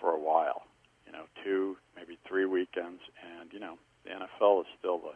[0.00, 0.62] for a while.
[1.04, 3.00] You know, two maybe three weekends,
[3.40, 5.14] and you know the NFL is still the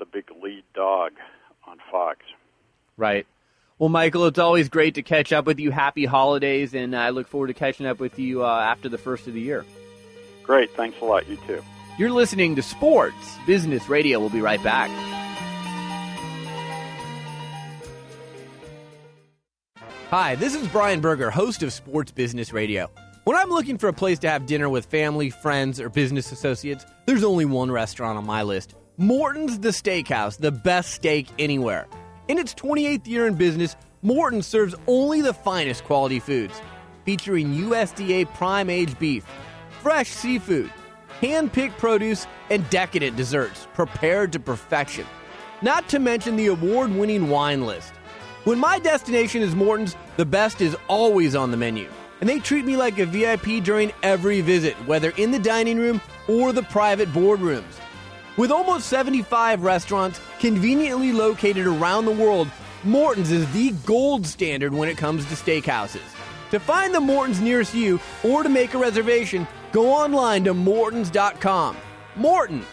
[0.00, 1.12] the big lead dog
[1.66, 2.18] on Fox.
[2.96, 3.26] Right.
[3.78, 5.72] Well, Michael, it's always great to catch up with you.
[5.72, 9.26] Happy holidays, and I look forward to catching up with you uh, after the first
[9.26, 9.64] of the year.
[10.44, 10.70] Great.
[10.76, 11.28] Thanks a lot.
[11.28, 11.62] You too.
[11.98, 14.20] You're listening to Sports Business Radio.
[14.20, 14.90] We'll be right back.
[20.10, 22.88] Hi, this is Brian Berger, host of Sports Business Radio.
[23.24, 26.84] When I'm looking for a place to have dinner with family, friends, or business associates,
[27.06, 31.88] there's only one restaurant on my list Morton's the Steakhouse, the best steak anywhere.
[32.26, 36.58] In its 28th year in business, Morton serves only the finest quality foods,
[37.04, 39.26] featuring USDA prime aged beef,
[39.82, 40.72] fresh seafood,
[41.20, 45.06] hand picked produce, and decadent desserts prepared to perfection.
[45.60, 47.92] Not to mention the award winning wine list.
[48.44, 51.90] When my destination is Morton's, the best is always on the menu.
[52.20, 56.00] And they treat me like a VIP during every visit, whether in the dining room
[56.26, 57.80] or the private boardrooms.
[58.36, 62.48] With almost 75 restaurants conveniently located around the world,
[62.82, 66.02] Morton's is the gold standard when it comes to steakhouses.
[66.50, 71.76] To find the Morton's nearest you or to make a reservation, go online to Mortons.com.
[72.16, 72.66] Morton's,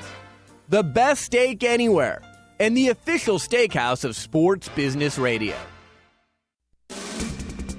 [0.70, 2.22] the best steak anywhere,
[2.60, 5.56] and the official steakhouse of Sports Business Radio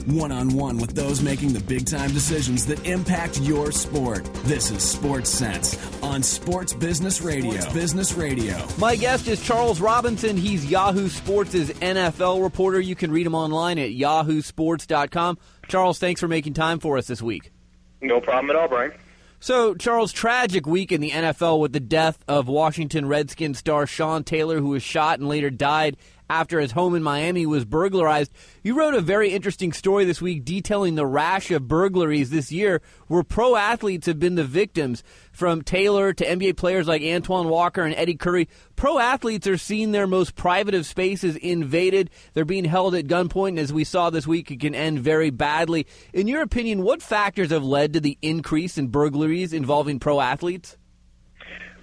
[0.07, 4.25] one on one with those making the big time decisions that impact your sport.
[4.45, 7.53] This is Sports Sense on Sports Business Radio.
[7.53, 8.67] Sports Business Radio.
[8.79, 10.37] My guest is Charles Robinson.
[10.37, 12.81] He's Yahoo Sports' NFL reporter.
[12.81, 15.39] You can read him online at yahoosports.com.
[15.69, 17.53] Charles, thanks for making time for us this week.
[18.01, 18.93] No problem at all, Brian.
[19.41, 24.23] So, Charles, tragic week in the NFL with the death of Washington Redskins star Sean
[24.23, 25.97] Taylor, who was shot and later died
[26.33, 28.33] after his home in Miami was burglarized.
[28.63, 32.81] You wrote a very interesting story this week detailing the rash of burglaries this year
[33.07, 35.05] where pro athletes have been the victims.
[35.31, 39.93] From Taylor to NBA players like Antoine Walker and Eddie Curry, pro athletes are seeing
[39.93, 42.11] their most private of spaces invaded.
[42.33, 45.31] They're being held at gunpoint, and as we saw this week, it can end very
[45.31, 45.87] badly.
[46.13, 50.77] In your opinion, what factors have led to the increase in burglaries involving pro athletes?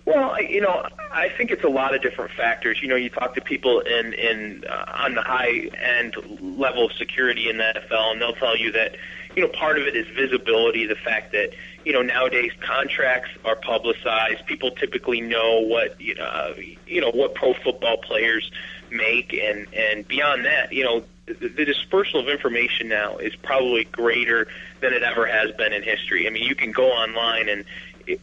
[0.09, 2.81] Well, you know, I think it's a lot of different factors.
[2.81, 6.15] You know, you talk to people in in uh, on the high end
[6.57, 8.95] level of security in the NFL, and they'll tell you that
[9.35, 10.87] you know part of it is visibility.
[10.87, 11.51] The fact that
[11.85, 14.47] you know nowadays contracts are publicized.
[14.47, 16.53] People typically know what uh,
[16.87, 18.49] you know what pro football players
[18.89, 24.47] make, and and beyond that, you know, the dispersal of information now is probably greater
[24.81, 26.25] than it ever has been in history.
[26.25, 27.65] I mean, you can go online and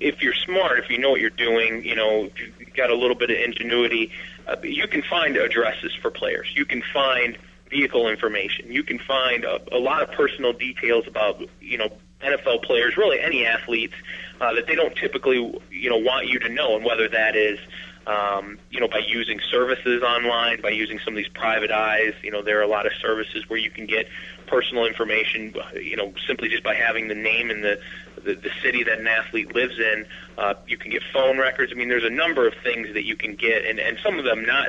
[0.00, 3.16] if you're smart, if you know what you're doing, you know, you've got a little
[3.16, 4.12] bit of ingenuity,
[4.46, 6.52] uh, you can find addresses for players.
[6.54, 7.38] You can find
[7.70, 8.70] vehicle information.
[8.70, 11.90] You can find a, a lot of personal details about, you know,
[12.22, 13.94] NFL players, really any athletes
[14.40, 15.36] uh, that they don't typically,
[15.70, 17.58] you know, want you to know, and whether that is,
[18.06, 22.14] um, you know, by using services online, by using some of these private eyes.
[22.22, 24.08] You know, there are a lot of services where you can get
[24.46, 27.80] personal information, you know, simply just by having the name and the
[28.24, 30.06] the, the city that an athlete lives in.
[30.38, 31.72] Uh, you can get phone records.
[31.72, 34.24] I mean, there's a number of things that you can get, and and some of
[34.24, 34.68] them not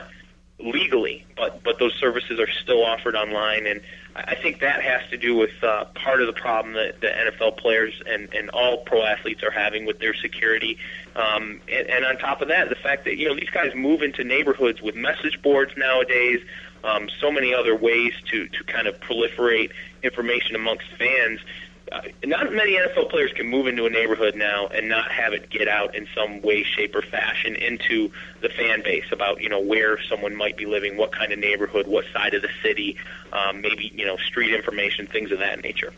[0.59, 3.81] legally, but but those services are still offered online, and
[4.15, 7.57] I think that has to do with uh, part of the problem that the NFL
[7.57, 10.77] players and and all pro athletes are having with their security.
[11.15, 14.01] Um, and, and on top of that, the fact that you know these guys move
[14.01, 16.41] into neighborhoods with message boards nowadays
[16.83, 19.71] um, so many other ways to to kind of proliferate
[20.03, 21.39] information amongst fans.
[21.91, 25.49] Uh, not many NFL players can move into a neighborhood now and not have it
[25.49, 29.59] get out in some way, shape, or fashion into the fan base about you know
[29.59, 32.97] where someone might be living, what kind of neighborhood, what side of the city,
[33.33, 35.93] um, maybe you know street information, things of that nature.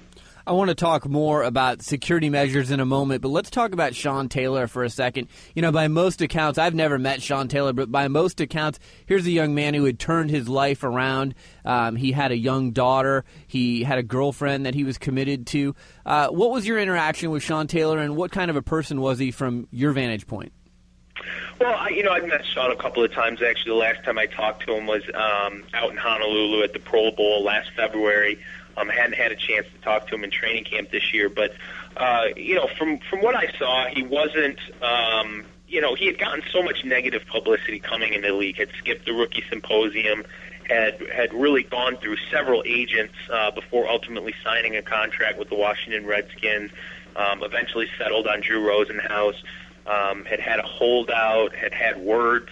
[0.47, 3.93] I want to talk more about security measures in a moment, but let's talk about
[3.93, 5.27] Sean Taylor for a second.
[5.53, 9.25] You know, by most accounts, I've never met Sean Taylor, but by most accounts, here's
[9.25, 11.35] a young man who had turned his life around.
[11.65, 15.75] Um, he had a young daughter, he had a girlfriend that he was committed to.
[16.05, 19.19] Uh, what was your interaction with Sean Taylor, and what kind of a person was
[19.19, 20.53] he from your vantage point?
[21.59, 23.41] Well, I, you know, I've met Sean a couple of times.
[23.41, 26.79] Actually, the last time I talked to him was um, out in Honolulu at the
[26.79, 28.39] Pro Bowl last February.
[28.79, 31.53] Um, hadn't had a chance to talk to him in training camp this year, but
[31.97, 34.59] uh, you know, from from what I saw, he wasn't.
[34.81, 38.57] Um, you know, he had gotten so much negative publicity coming into the league.
[38.57, 40.25] Had skipped the rookie symposium,
[40.67, 45.55] had had really gone through several agents uh, before ultimately signing a contract with the
[45.55, 46.71] Washington Redskins.
[47.15, 49.35] Um, eventually settled on Drew Rosenhaus.
[49.85, 51.53] Um, had had a holdout.
[51.53, 52.49] Had had words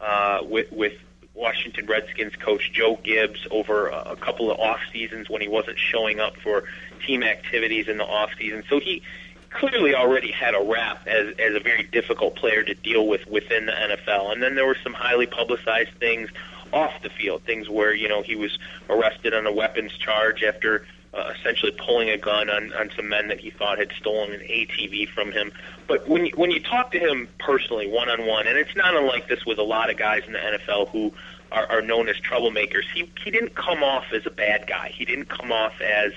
[0.00, 0.94] uh, with with
[1.40, 6.20] Washington Redskins coach Joe Gibbs over a couple of off seasons when he wasn't showing
[6.20, 6.64] up for
[7.04, 8.62] team activities in the off season.
[8.68, 9.02] So he
[9.48, 13.66] clearly already had a rap as as a very difficult player to deal with within
[13.66, 14.32] the NFL.
[14.32, 16.30] And then there were some highly publicized things
[16.72, 20.86] off the field, things where you know he was arrested on a weapons charge after
[21.12, 24.40] uh, essentially pulling a gun on, on some men that he thought had stolen an
[24.40, 25.52] ATV from him.
[25.86, 28.94] But when you, when you talk to him personally, one on one, and it's not
[28.94, 31.12] unlike this with a lot of guys in the NFL who
[31.50, 34.92] are, are known as troublemakers, he he didn't come off as a bad guy.
[34.94, 36.12] He didn't come off as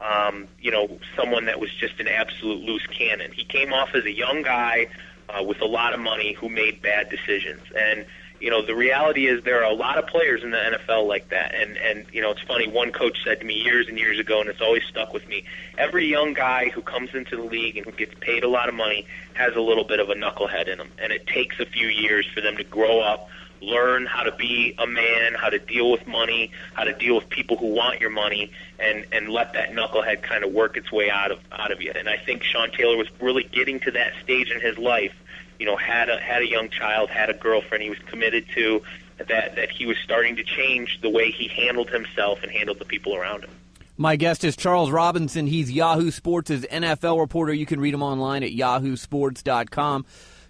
[0.00, 3.32] um, you know someone that was just an absolute loose cannon.
[3.32, 4.86] He came off as a young guy
[5.28, 8.06] uh, with a lot of money who made bad decisions and
[8.46, 11.30] you know, the reality is there are a lot of players in the NFL like
[11.30, 11.52] that.
[11.52, 12.68] And and you know, it's funny.
[12.68, 15.42] One coach said to me years and years ago, and it's always stuck with me.
[15.76, 18.76] Every young guy who comes into the league and who gets paid a lot of
[18.76, 19.04] money
[19.34, 22.24] has a little bit of a knucklehead in them, and it takes a few years
[22.32, 23.28] for them to grow up,
[23.60, 27.28] learn how to be a man, how to deal with money, how to deal with
[27.28, 31.10] people who want your money, and and let that knucklehead kind of work its way
[31.10, 31.90] out of out of you.
[31.96, 35.16] And I think Sean Taylor was really getting to that stage in his life
[35.58, 38.82] you know, had a had a young child, had a girlfriend he was committed to,
[39.18, 42.84] that that he was starting to change the way he handled himself and handled the
[42.84, 43.50] people around him.
[43.98, 45.46] My guest is Charles Robinson.
[45.46, 47.54] He's Yahoo Sports' NFL reporter.
[47.54, 50.04] You can read him online at yahoosports.com.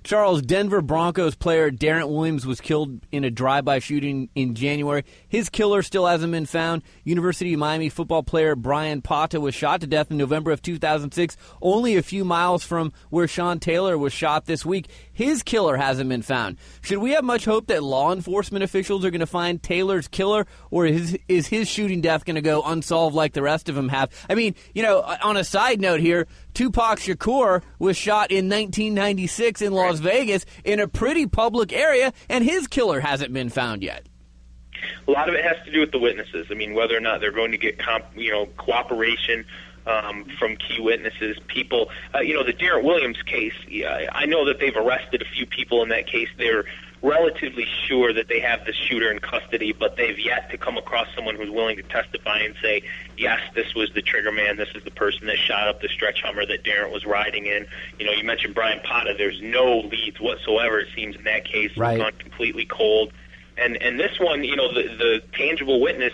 [0.06, 5.04] Charles, Denver Broncos player Darrent Williams was killed in a drive-by shooting in January.
[5.26, 6.82] His killer still hasn't been found.
[7.02, 11.36] University of Miami football player Bryan Pata was shot to death in November of 2006,
[11.60, 14.86] only a few miles from where Sean Taylor was shot this week.
[15.16, 16.58] His killer hasn't been found.
[16.82, 20.46] Should we have much hope that law enforcement officials are going to find Taylor's killer,
[20.70, 23.88] or is, is his shooting death going to go unsolved like the rest of them
[23.88, 24.10] have?
[24.28, 28.50] I mean, you know, uh, on a side note here, Tupac Shakur was shot in
[28.50, 33.82] 1996 in Las Vegas in a pretty public area, and his killer hasn't been found
[33.82, 34.06] yet.
[35.08, 36.48] A lot of it has to do with the witnesses.
[36.50, 39.46] I mean, whether or not they're going to get comp, you know cooperation
[39.86, 41.38] um, from key witnesses.
[41.46, 43.54] People, uh, you know, the Darrent Williams case.
[44.12, 46.28] I know that they've arrested a few people in that case.
[46.36, 46.64] They're
[47.02, 51.06] relatively sure that they have the shooter in custody, but they've yet to come across
[51.14, 52.82] someone who's willing to testify and say,
[53.16, 56.22] yes, this was the trigger man, this is the person that shot up the stretch
[56.22, 57.66] Hummer that Darrent was riding in.
[57.98, 59.14] You know, you mentioned Bryan Pata.
[59.16, 61.76] There's no leads whatsoever, it seems, in that case.
[61.76, 61.94] Right.
[61.94, 63.12] It's gone completely cold.
[63.58, 66.12] And and this one, you know, the the tangible witness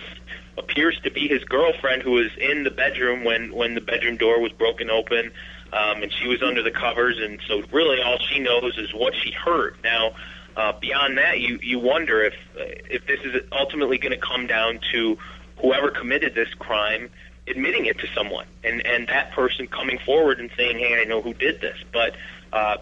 [0.57, 4.39] appears to be his girlfriend who was in the bedroom when when the bedroom door
[4.39, 5.31] was broken open
[5.71, 9.13] um, and she was under the covers and so really all she knows is what
[9.15, 10.13] she heard now
[10.55, 14.79] uh, beyond that, you you wonder if if this is ultimately going to come down
[14.91, 15.17] to
[15.57, 17.09] whoever committed this crime
[17.47, 21.21] admitting it to someone, and and that person coming forward and saying, "Hey, I know
[21.21, 22.15] who did this." But
[22.51, 22.77] uh,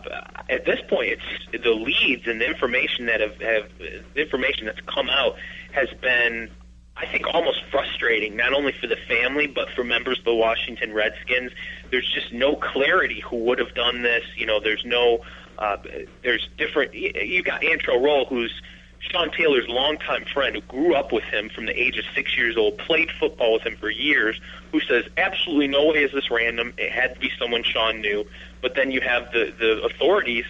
[0.49, 3.69] at this point, it's the leads and the information that have, have
[4.15, 5.37] information that's come out
[5.71, 6.51] has been
[6.97, 10.93] I think almost frustrating, not only for the family but for members of the Washington
[10.93, 11.51] Redskins.
[11.89, 14.23] There's just no clarity who would have done this.
[14.35, 15.23] You know, there's no
[15.57, 15.77] uh,
[16.23, 16.93] there's different.
[16.93, 18.61] You got Antrel Rolle, who's
[18.99, 22.57] Sean Taylor's longtime friend, who grew up with him from the age of six years
[22.57, 24.39] old, played football with him for years,
[24.71, 26.73] who says absolutely no way is this random.
[26.77, 28.25] It had to be someone Sean knew.
[28.61, 30.45] But then you have the the authorities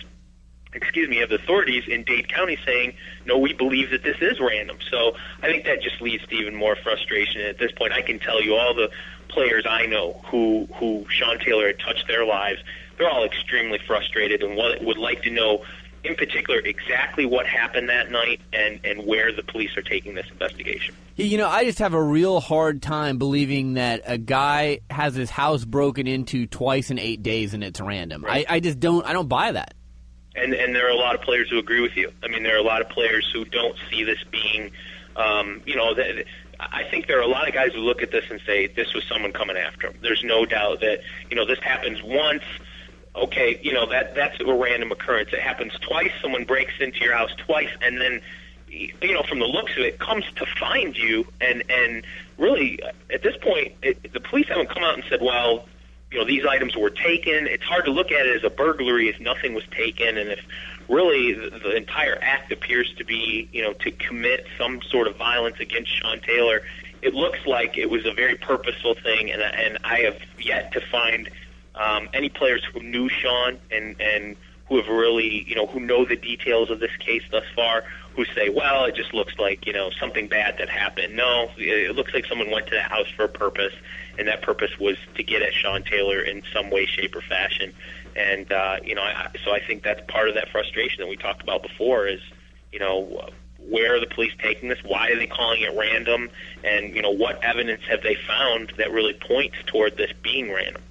[0.74, 2.93] excuse me, of the authorities in Dade County saying,
[3.26, 4.78] no, we believe that this is random.
[4.89, 7.41] So I think that just leads to even more frustration.
[7.41, 8.89] And At this point, I can tell you all the
[9.28, 12.61] players I know who who Sean Taylor had touched their lives
[13.01, 15.65] they're all extremely frustrated and would like to know
[16.03, 20.28] in particular exactly what happened that night and, and where the police are taking this
[20.32, 20.95] investigation.
[21.15, 25.32] You know, I just have a real hard time believing that a guy has his
[25.32, 28.24] house broken into twice in eight days and it's random.
[28.24, 28.45] Right.
[28.47, 29.05] I, I just don't.
[29.05, 29.74] I don't buy that.
[30.36, 32.12] And and there are a lot of players who agree with you.
[32.24, 34.72] I mean, there are a lot of players who don't see this being,
[35.16, 36.26] um, you know, that.
[36.60, 38.94] I think there are a lot of guys who look at this and say this
[38.94, 39.96] was someone coming after him.
[40.00, 42.44] There's no doubt that you know this happens once.
[43.16, 45.34] Okay, you know that that's a random occurrence.
[45.34, 46.12] It happens twice.
[46.22, 48.22] Someone breaks into your house twice, and then
[48.70, 51.28] you know from the looks of it comes to find you.
[51.42, 52.06] And and
[52.38, 52.80] really
[53.12, 55.66] at this point, it, the police haven't come out and said, well,
[56.12, 57.47] you know these items were taken.
[57.47, 60.39] It's hard to look at it as a burglary if nothing was taken, and if
[60.89, 65.16] really the, the entire act appears to be you know to commit some sort of
[65.16, 66.62] violence against Sean Taylor.
[67.01, 70.82] It looks like it was a very purposeful thing, and and I have yet to
[70.82, 71.30] find
[71.76, 74.36] um, any players who knew Sean and and
[74.68, 77.86] who have really you know who know the details of this case thus far
[78.16, 81.16] who say, well, it just looks like you know something bad that happened.
[81.16, 83.74] No, it looks like someone went to the house for a purpose,
[84.18, 87.74] and that purpose was to get at Sean Taylor in some way, shape, or fashion.
[88.16, 91.16] And uh, you know, I, so I think that's part of that frustration that we
[91.16, 92.07] talked about before.
[92.07, 92.22] Is
[92.72, 94.80] you know, where are the police taking this?
[94.84, 96.30] Why are they calling it random?
[96.64, 100.82] And you know, what evidence have they found that really points toward this being random?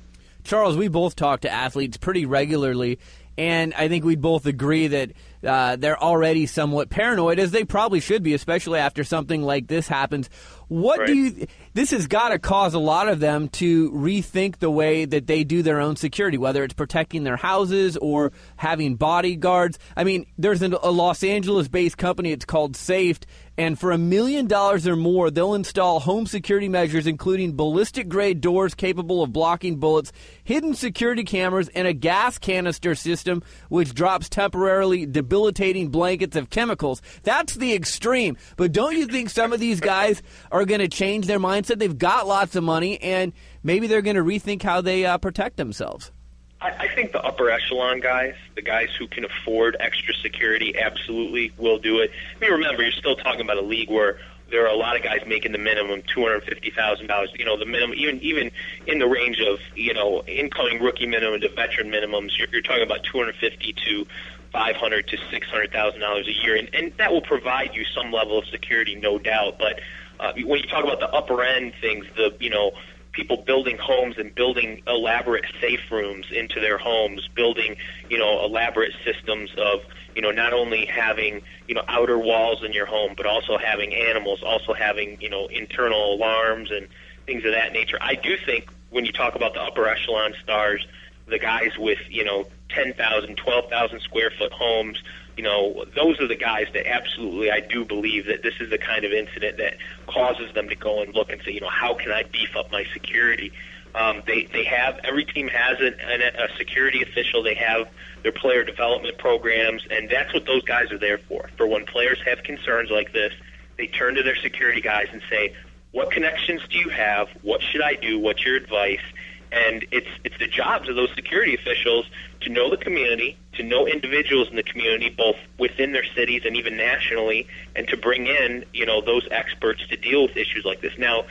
[0.45, 2.99] Charles, we both talk to athletes pretty regularly,
[3.37, 5.13] and I think we'd both agree that
[5.47, 9.89] uh, they're already somewhat paranoid, as they probably should be, especially after something like this
[9.89, 10.29] happens.
[10.69, 11.07] What Right.
[11.09, 11.47] do you?
[11.75, 15.43] This has got to cause a lot of them to rethink the way that they
[15.43, 19.79] do their own security, whether it's protecting their houses or having bodyguards.
[19.97, 22.31] I mean, there's a Los Angeles-based company.
[22.31, 23.27] It's called Safed,
[23.61, 28.75] and for a million dollars or more, they'll install home security measures, including ballistic-grade doors
[28.75, 35.05] capable of blocking bullets, hidden security cameras, and a gas canister system which drops temporarily
[35.05, 37.03] debilitating blankets of chemicals.
[37.23, 38.39] That's the extreme.
[38.57, 41.79] But don't you think some of these guys are going to change their mindset?
[41.79, 45.59] They've got lots of money, and maybe they're going to rethink how they uh, protect
[45.59, 46.13] themselves.
[46.61, 51.53] I, I think the upper echelon guys, the guys who can afford extra security, absolutely
[51.57, 52.11] will do it.
[52.37, 54.19] I mean, remember, you're still talking about a league where
[54.51, 57.31] there are a lot of guys making the minimum two hundred fifty thousand dollars.
[57.39, 58.51] You know, the minimum, even even
[58.87, 62.83] in the range of you know incoming rookie minimum to veteran minimums, you're, you're talking
[62.83, 64.07] about two hundred fifty to
[64.53, 67.85] five hundred to six hundred thousand dollars a year, and, and that will provide you
[67.85, 69.59] some level of security, no doubt.
[69.59, 69.81] But
[70.19, 72.73] uh, when you talk about the upper end things, the you know
[73.13, 77.77] people building homes and building elaborate safe rooms into their homes, building,
[78.09, 79.81] you know, elaborate systems of,
[80.15, 83.95] you know, not only having, you know, outer walls in your home, but also having
[83.95, 86.89] animals, also having, you know, internal alarms and
[87.27, 87.99] things of that nature.
[88.01, 90.87] I do think when you talk about the upper echelon stars,
[91.27, 95.03] the guys with, you know, 10,000, 12,000 square foot homes,
[95.37, 98.79] you know, those are the guys that absolutely I do believe that this is the
[98.79, 99.77] kind of incident that
[100.07, 102.71] causes them to go and look and say, you know, how can I beef up
[102.71, 103.53] my security?
[103.95, 107.43] Um, they they have every team has an, an, a security official.
[107.43, 107.89] They have
[108.23, 111.51] their player development programs, and that's what those guys are there for.
[111.57, 113.33] For when players have concerns like this,
[113.79, 115.55] they turn to their security guys and say,
[115.91, 117.29] "What connections do you have?
[117.43, 118.19] What should I do?
[118.21, 119.03] What's your advice?"
[119.51, 122.07] And it's it's the jobs of those security officials
[122.43, 126.57] to know the community, to know individuals in the community, both within their cities and
[126.57, 127.47] even nationally,
[127.77, 130.97] and to bring in you know those experts to deal with issues like this.
[130.97, 131.27] Now,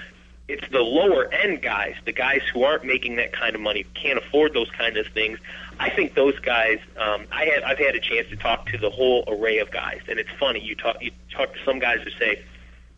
[0.47, 4.19] it's the lower end guys, the guys who aren't making that kind of money, can't
[4.19, 5.39] afford those kind of things.
[5.79, 6.79] I think those guys.
[6.97, 10.01] Um, I had I've had a chance to talk to the whole array of guys,
[10.07, 10.59] and it's funny.
[10.59, 12.43] You talk you talk to some guys who say.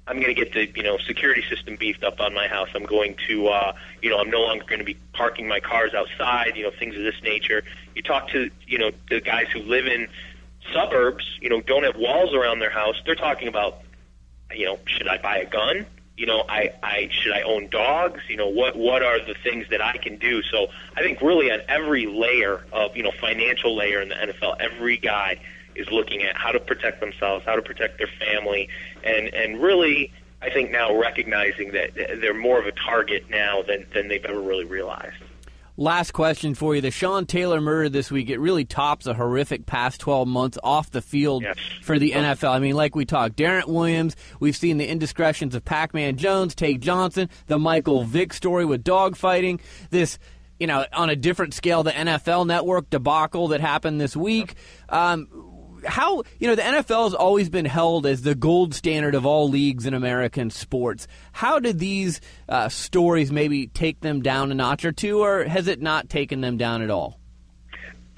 [0.07, 2.69] I'm going to get the you know security system beefed up on my house.
[2.75, 5.93] I'm going to uh, you know I'm no longer going to be parking my cars
[5.93, 6.55] outside.
[6.55, 7.63] You know things of this nature.
[7.95, 10.07] You talk to you know the guys who live in
[10.73, 11.37] suburbs.
[11.41, 12.95] You know don't have walls around their house.
[13.05, 13.79] They're talking about
[14.53, 15.85] you know should I buy a gun?
[16.17, 18.21] You know I I should I own dogs?
[18.27, 20.41] You know what what are the things that I can do?
[20.41, 24.57] So I think really on every layer of you know financial layer in the NFL,
[24.59, 25.39] every guy
[25.75, 28.69] is looking at how to protect themselves, how to protect their family,
[29.03, 30.11] and and really,
[30.41, 34.41] I think now recognizing that they're more of a target now than than they've ever
[34.41, 35.17] really realized.
[35.77, 36.81] Last question for you.
[36.81, 40.91] The Sean Taylor murder this week, it really tops a horrific past 12 months off
[40.91, 41.43] the field
[41.81, 42.51] for the NFL.
[42.51, 46.55] I mean, like we talked, Darrent Williams, we've seen the indiscretions of Pac Man Jones,
[46.55, 50.19] Tank Johnson, the Michael Vick story with dogfighting, this,
[50.59, 54.55] you know, on a different scale, the NFL network debacle that happened this week.
[54.89, 55.50] Um,
[55.85, 59.49] how you know the NFL has always been held as the gold standard of all
[59.49, 61.07] leagues in American sports.
[61.31, 65.67] How did these uh, stories maybe take them down a notch or two, or has
[65.67, 67.19] it not taken them down at all?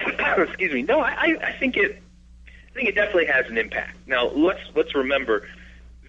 [0.00, 0.82] Excuse me.
[0.82, 2.00] No, I, I think it.
[2.46, 3.96] I think it definitely has an impact.
[4.06, 5.46] Now let's let's remember,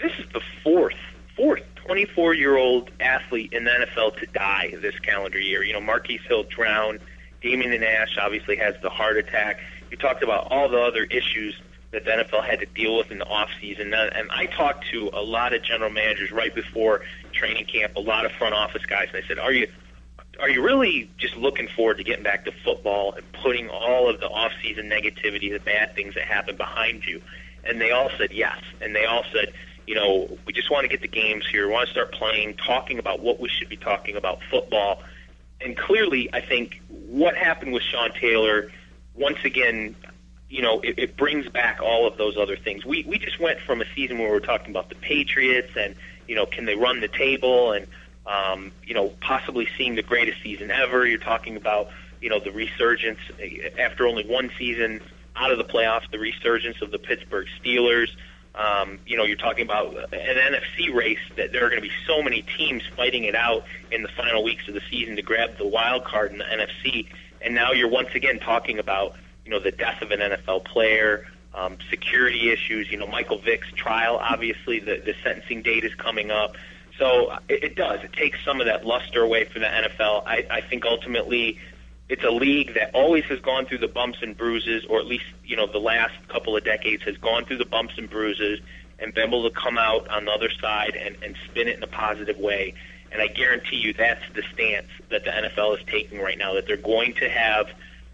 [0.02, 0.96] this is the fourth
[1.36, 5.64] fourth 24 year old athlete in the NFL to die this calendar year.
[5.64, 7.00] You know, Marquise Hill drowned.
[7.42, 9.60] Damien Nash obviously has the heart attack.
[9.96, 11.56] You talked about all the other issues
[11.92, 15.10] that the NFL had to deal with in the off season, and I talked to
[15.14, 19.08] a lot of general managers right before training camp, a lot of front office guys,
[19.14, 19.70] and I said, "Are you
[20.38, 24.20] are you really just looking forward to getting back to football and putting all of
[24.20, 27.22] the off-season negativity, the bad things that happen behind you?
[27.64, 28.60] And they all said yes.
[28.82, 29.54] And they all said,
[29.88, 31.68] you know, we just want to get the games here.
[31.68, 35.04] We want to start playing, talking about what we should be talking about football.
[35.62, 38.74] And clearly, I think what happened with Sean Taylor,
[39.16, 39.96] once again,
[40.50, 42.86] you know, it, it brings back all of those other things.
[42.86, 45.96] We we just went from a season where we we're talking about the Patriots and
[46.28, 47.88] you know, can they run the table and
[48.26, 51.06] um, you know, possibly seeing the greatest season ever.
[51.06, 51.90] You're talking about,
[52.22, 53.20] you know, the resurgence
[53.78, 55.02] after only one season
[55.36, 58.10] out of the playoffs, the resurgence of the Pittsburgh Steelers.
[58.56, 61.94] Um, you know, you're talking about an NFC race that there are going to be
[62.08, 65.58] so many teams fighting it out in the final weeks of the season to grab
[65.58, 67.08] the wild card in the NFC.
[67.46, 69.16] And now you're once again talking about,
[69.46, 72.92] you know, the death of an NFL player, um, security issues.
[72.92, 74.18] You know, Michael Vick's trial.
[74.18, 76.56] Obviously, the, the sentencing date is coming up.
[76.98, 78.04] So it, it does.
[78.04, 80.24] It takes some of that luster away from the NFL.
[80.26, 81.60] I, I think ultimately
[82.10, 85.26] it's a league that always has gone through the bumps and bruises, or at least
[85.44, 88.60] you know the last couple of decades has gone through the bumps and bruises
[89.00, 91.84] and been able to come out on the other side and, and spin it in
[91.84, 92.74] a positive way.
[93.16, 96.56] And I guarantee you that's the stance that the NFL is taking right now.
[96.56, 97.70] That they're going to have,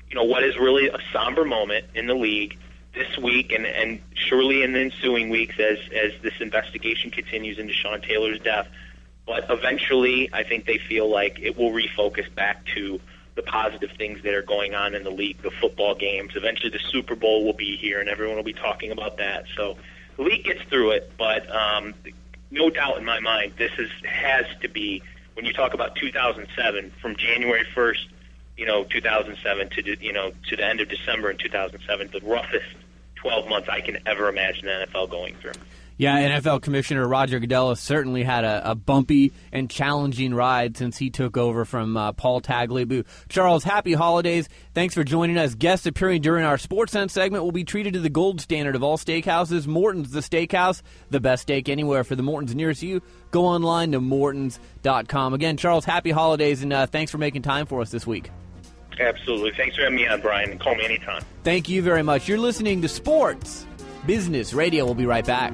[0.07, 2.59] you know, what is really a somber moment in the league
[2.93, 7.73] this week and, and surely in the ensuing weeks as, as this investigation continues into
[7.73, 8.67] Sean Taylor's death.
[9.25, 13.01] But eventually, I think they feel like it will refocus back to
[13.33, 16.33] the positive things that are going on in the league, the football games.
[16.35, 19.45] Eventually, the Super Bowl will be here, and everyone will be talking about that.
[19.57, 19.77] So
[20.17, 21.95] the league gets through it, but um,
[22.51, 25.01] no doubt in my mind, this is has to be
[25.33, 28.07] when you talk about 2007 from January 1st
[28.57, 32.65] you know 2007 to you know to the end of December in 2007, the roughest
[33.15, 35.53] 12 months I can ever imagine the NFL going through.
[36.01, 40.97] Yeah, NFL Commissioner Roger Goodell has certainly had a, a, bumpy and challenging ride since
[40.97, 43.05] he took over from uh, Paul Tagliabue.
[43.29, 44.49] Charles, happy holidays.
[44.73, 45.53] Thanks for joining us.
[45.53, 48.81] Guests appearing during our Sports Sense segment will be treated to the gold standard of
[48.81, 50.81] all steakhouses, Morton's the Steakhouse,
[51.11, 52.03] the best steak anywhere.
[52.03, 55.35] For the Mortons nearest you, go online to mortons.com.
[55.35, 58.31] Again, Charles, happy holidays, and uh, thanks for making time for us this week.
[58.99, 59.51] Absolutely.
[59.55, 61.21] Thanks for having me on, Brian, call me anytime.
[61.43, 62.27] Thank you very much.
[62.27, 63.67] You're listening to Sports
[64.07, 64.83] Business Radio.
[64.85, 65.53] We'll be right back.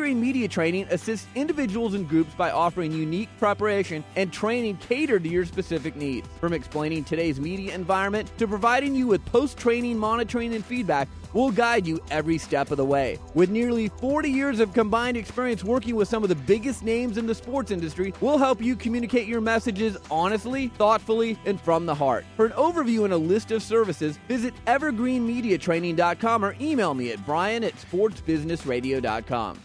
[0.00, 5.44] Media Training assists individuals and groups by offering unique preparation and training catered to your
[5.44, 6.26] specific needs.
[6.40, 11.50] From explaining today's media environment to providing you with post training monitoring and feedback, we'll
[11.50, 13.18] guide you every step of the way.
[13.34, 17.26] With nearly 40 years of combined experience working with some of the biggest names in
[17.26, 22.24] the sports industry, we'll help you communicate your messages honestly, thoughtfully, and from the heart.
[22.36, 27.62] For an overview and a list of services, visit evergreenmediatraining.com or email me at brian
[27.64, 29.60] at sportsbusinessradio.com.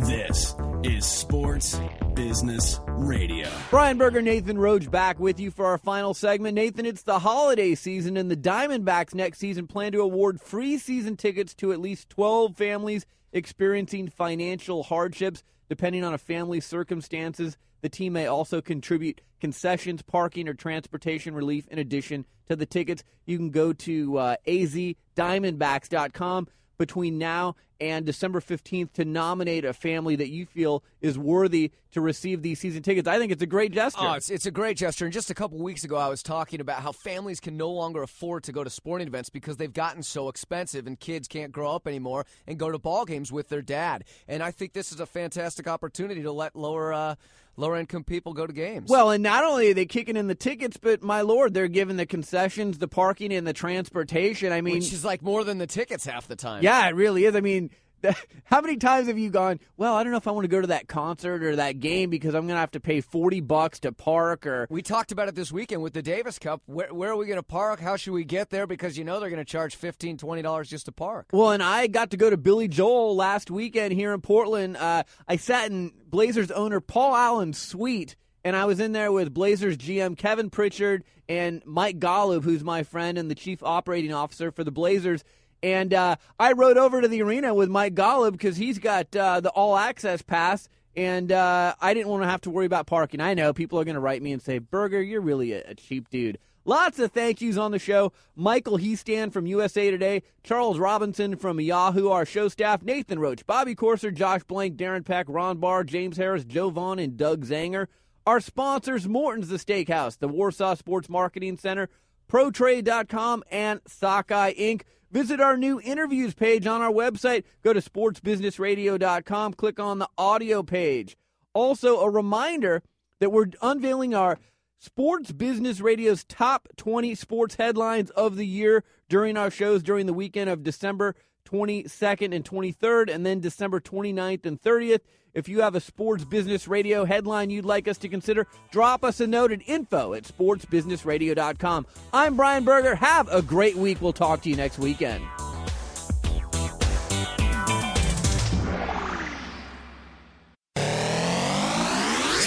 [0.00, 1.80] This is Sports
[2.12, 3.48] Business Radio.
[3.70, 6.54] Brian Berger, Nathan Roach back with you for our final segment.
[6.54, 11.16] Nathan, it's the holiday season, and the Diamondbacks next season plan to award free season
[11.16, 15.42] tickets to at least 12 families experiencing financial hardships.
[15.70, 21.66] Depending on a family's circumstances, the team may also contribute concessions, parking, or transportation relief
[21.68, 23.02] in addition to the tickets.
[23.24, 30.16] You can go to uh, azdiamondbacks.com between now and December 15th to nominate a family
[30.16, 33.08] that you feel is worthy to receive these season tickets.
[33.08, 34.00] I think it's a great gesture.
[34.02, 35.06] Oh, it's, it's a great gesture.
[35.06, 38.02] And just a couple weeks ago, I was talking about how families can no longer
[38.02, 41.74] afford to go to sporting events because they've gotten so expensive and kids can't grow
[41.74, 44.04] up anymore and go to ball games with their dad.
[44.28, 46.92] And I think this is a fantastic opportunity to let lower.
[46.92, 47.14] Uh,
[47.56, 48.90] lower income people go to games.
[48.90, 51.96] Well, and not only are they kicking in the tickets, but my lord, they're giving
[51.96, 54.52] the concessions, the parking, and the transportation.
[54.52, 56.62] I mean, which is like more than the tickets half the time.
[56.62, 57.34] Yeah, it really is.
[57.34, 57.70] I mean,
[58.44, 59.60] How many times have you gone?
[59.76, 62.10] Well, I don't know if I want to go to that concert or that game
[62.10, 64.46] because I'm going to have to pay forty bucks to park.
[64.46, 66.62] Or we talked about it this weekend with the Davis Cup.
[66.66, 67.80] Where, where are we going to park?
[67.80, 68.66] How should we get there?
[68.66, 71.26] Because you know they're going to charge fifteen, twenty dollars just to park.
[71.32, 74.76] Well, and I got to go to Billy Joel last weekend here in Portland.
[74.76, 79.32] Uh, I sat in Blazers owner Paul Allen's suite, and I was in there with
[79.34, 84.50] Blazers GM Kevin Pritchard and Mike Golub, who's my friend and the chief operating officer
[84.52, 85.24] for the Blazers.
[85.62, 89.40] And uh, I rode over to the arena with Mike Golub because he's got uh,
[89.40, 93.20] the all access pass, and uh, I didn't want to have to worry about parking.
[93.20, 96.08] I know people are going to write me and say, Berger, you're really a, cheap
[96.10, 96.38] dude.
[96.64, 98.12] Lots of thank yous on the show.
[98.34, 103.76] Michael Hiestand from USA Today, Charles Robinson from Yahoo, our show staff, Nathan Roach, Bobby
[103.76, 107.86] Corser, Josh Blank, Darren Peck, Ron Barr, James Harris, Joe Vaughn, and Doug Zanger.
[108.26, 111.88] Our sponsors, Morton's The Steakhouse, the Warsaw Sports Marketing Center,
[112.28, 114.82] ProTrade.com, and Sockeye Inc.
[115.10, 117.44] Visit our new interviews page on our website.
[117.62, 121.16] Go to sportsbusinessradio.com, click on the audio page.
[121.54, 122.82] Also, a reminder
[123.20, 124.38] that we're unveiling our
[124.78, 130.12] Sports Business Radio's top 20 sports headlines of the year during our shows during the
[130.12, 131.14] weekend of December
[131.46, 135.00] 22nd and 23rd, and then December 29th and 30th.
[135.34, 139.20] If you have a sports business radio headline you'd like us to consider, drop us
[139.20, 141.86] a note at info at sportsbusinessradio.com.
[142.12, 142.94] I'm Brian Berger.
[142.94, 144.00] Have a great week.
[144.00, 145.22] We'll talk to you next weekend.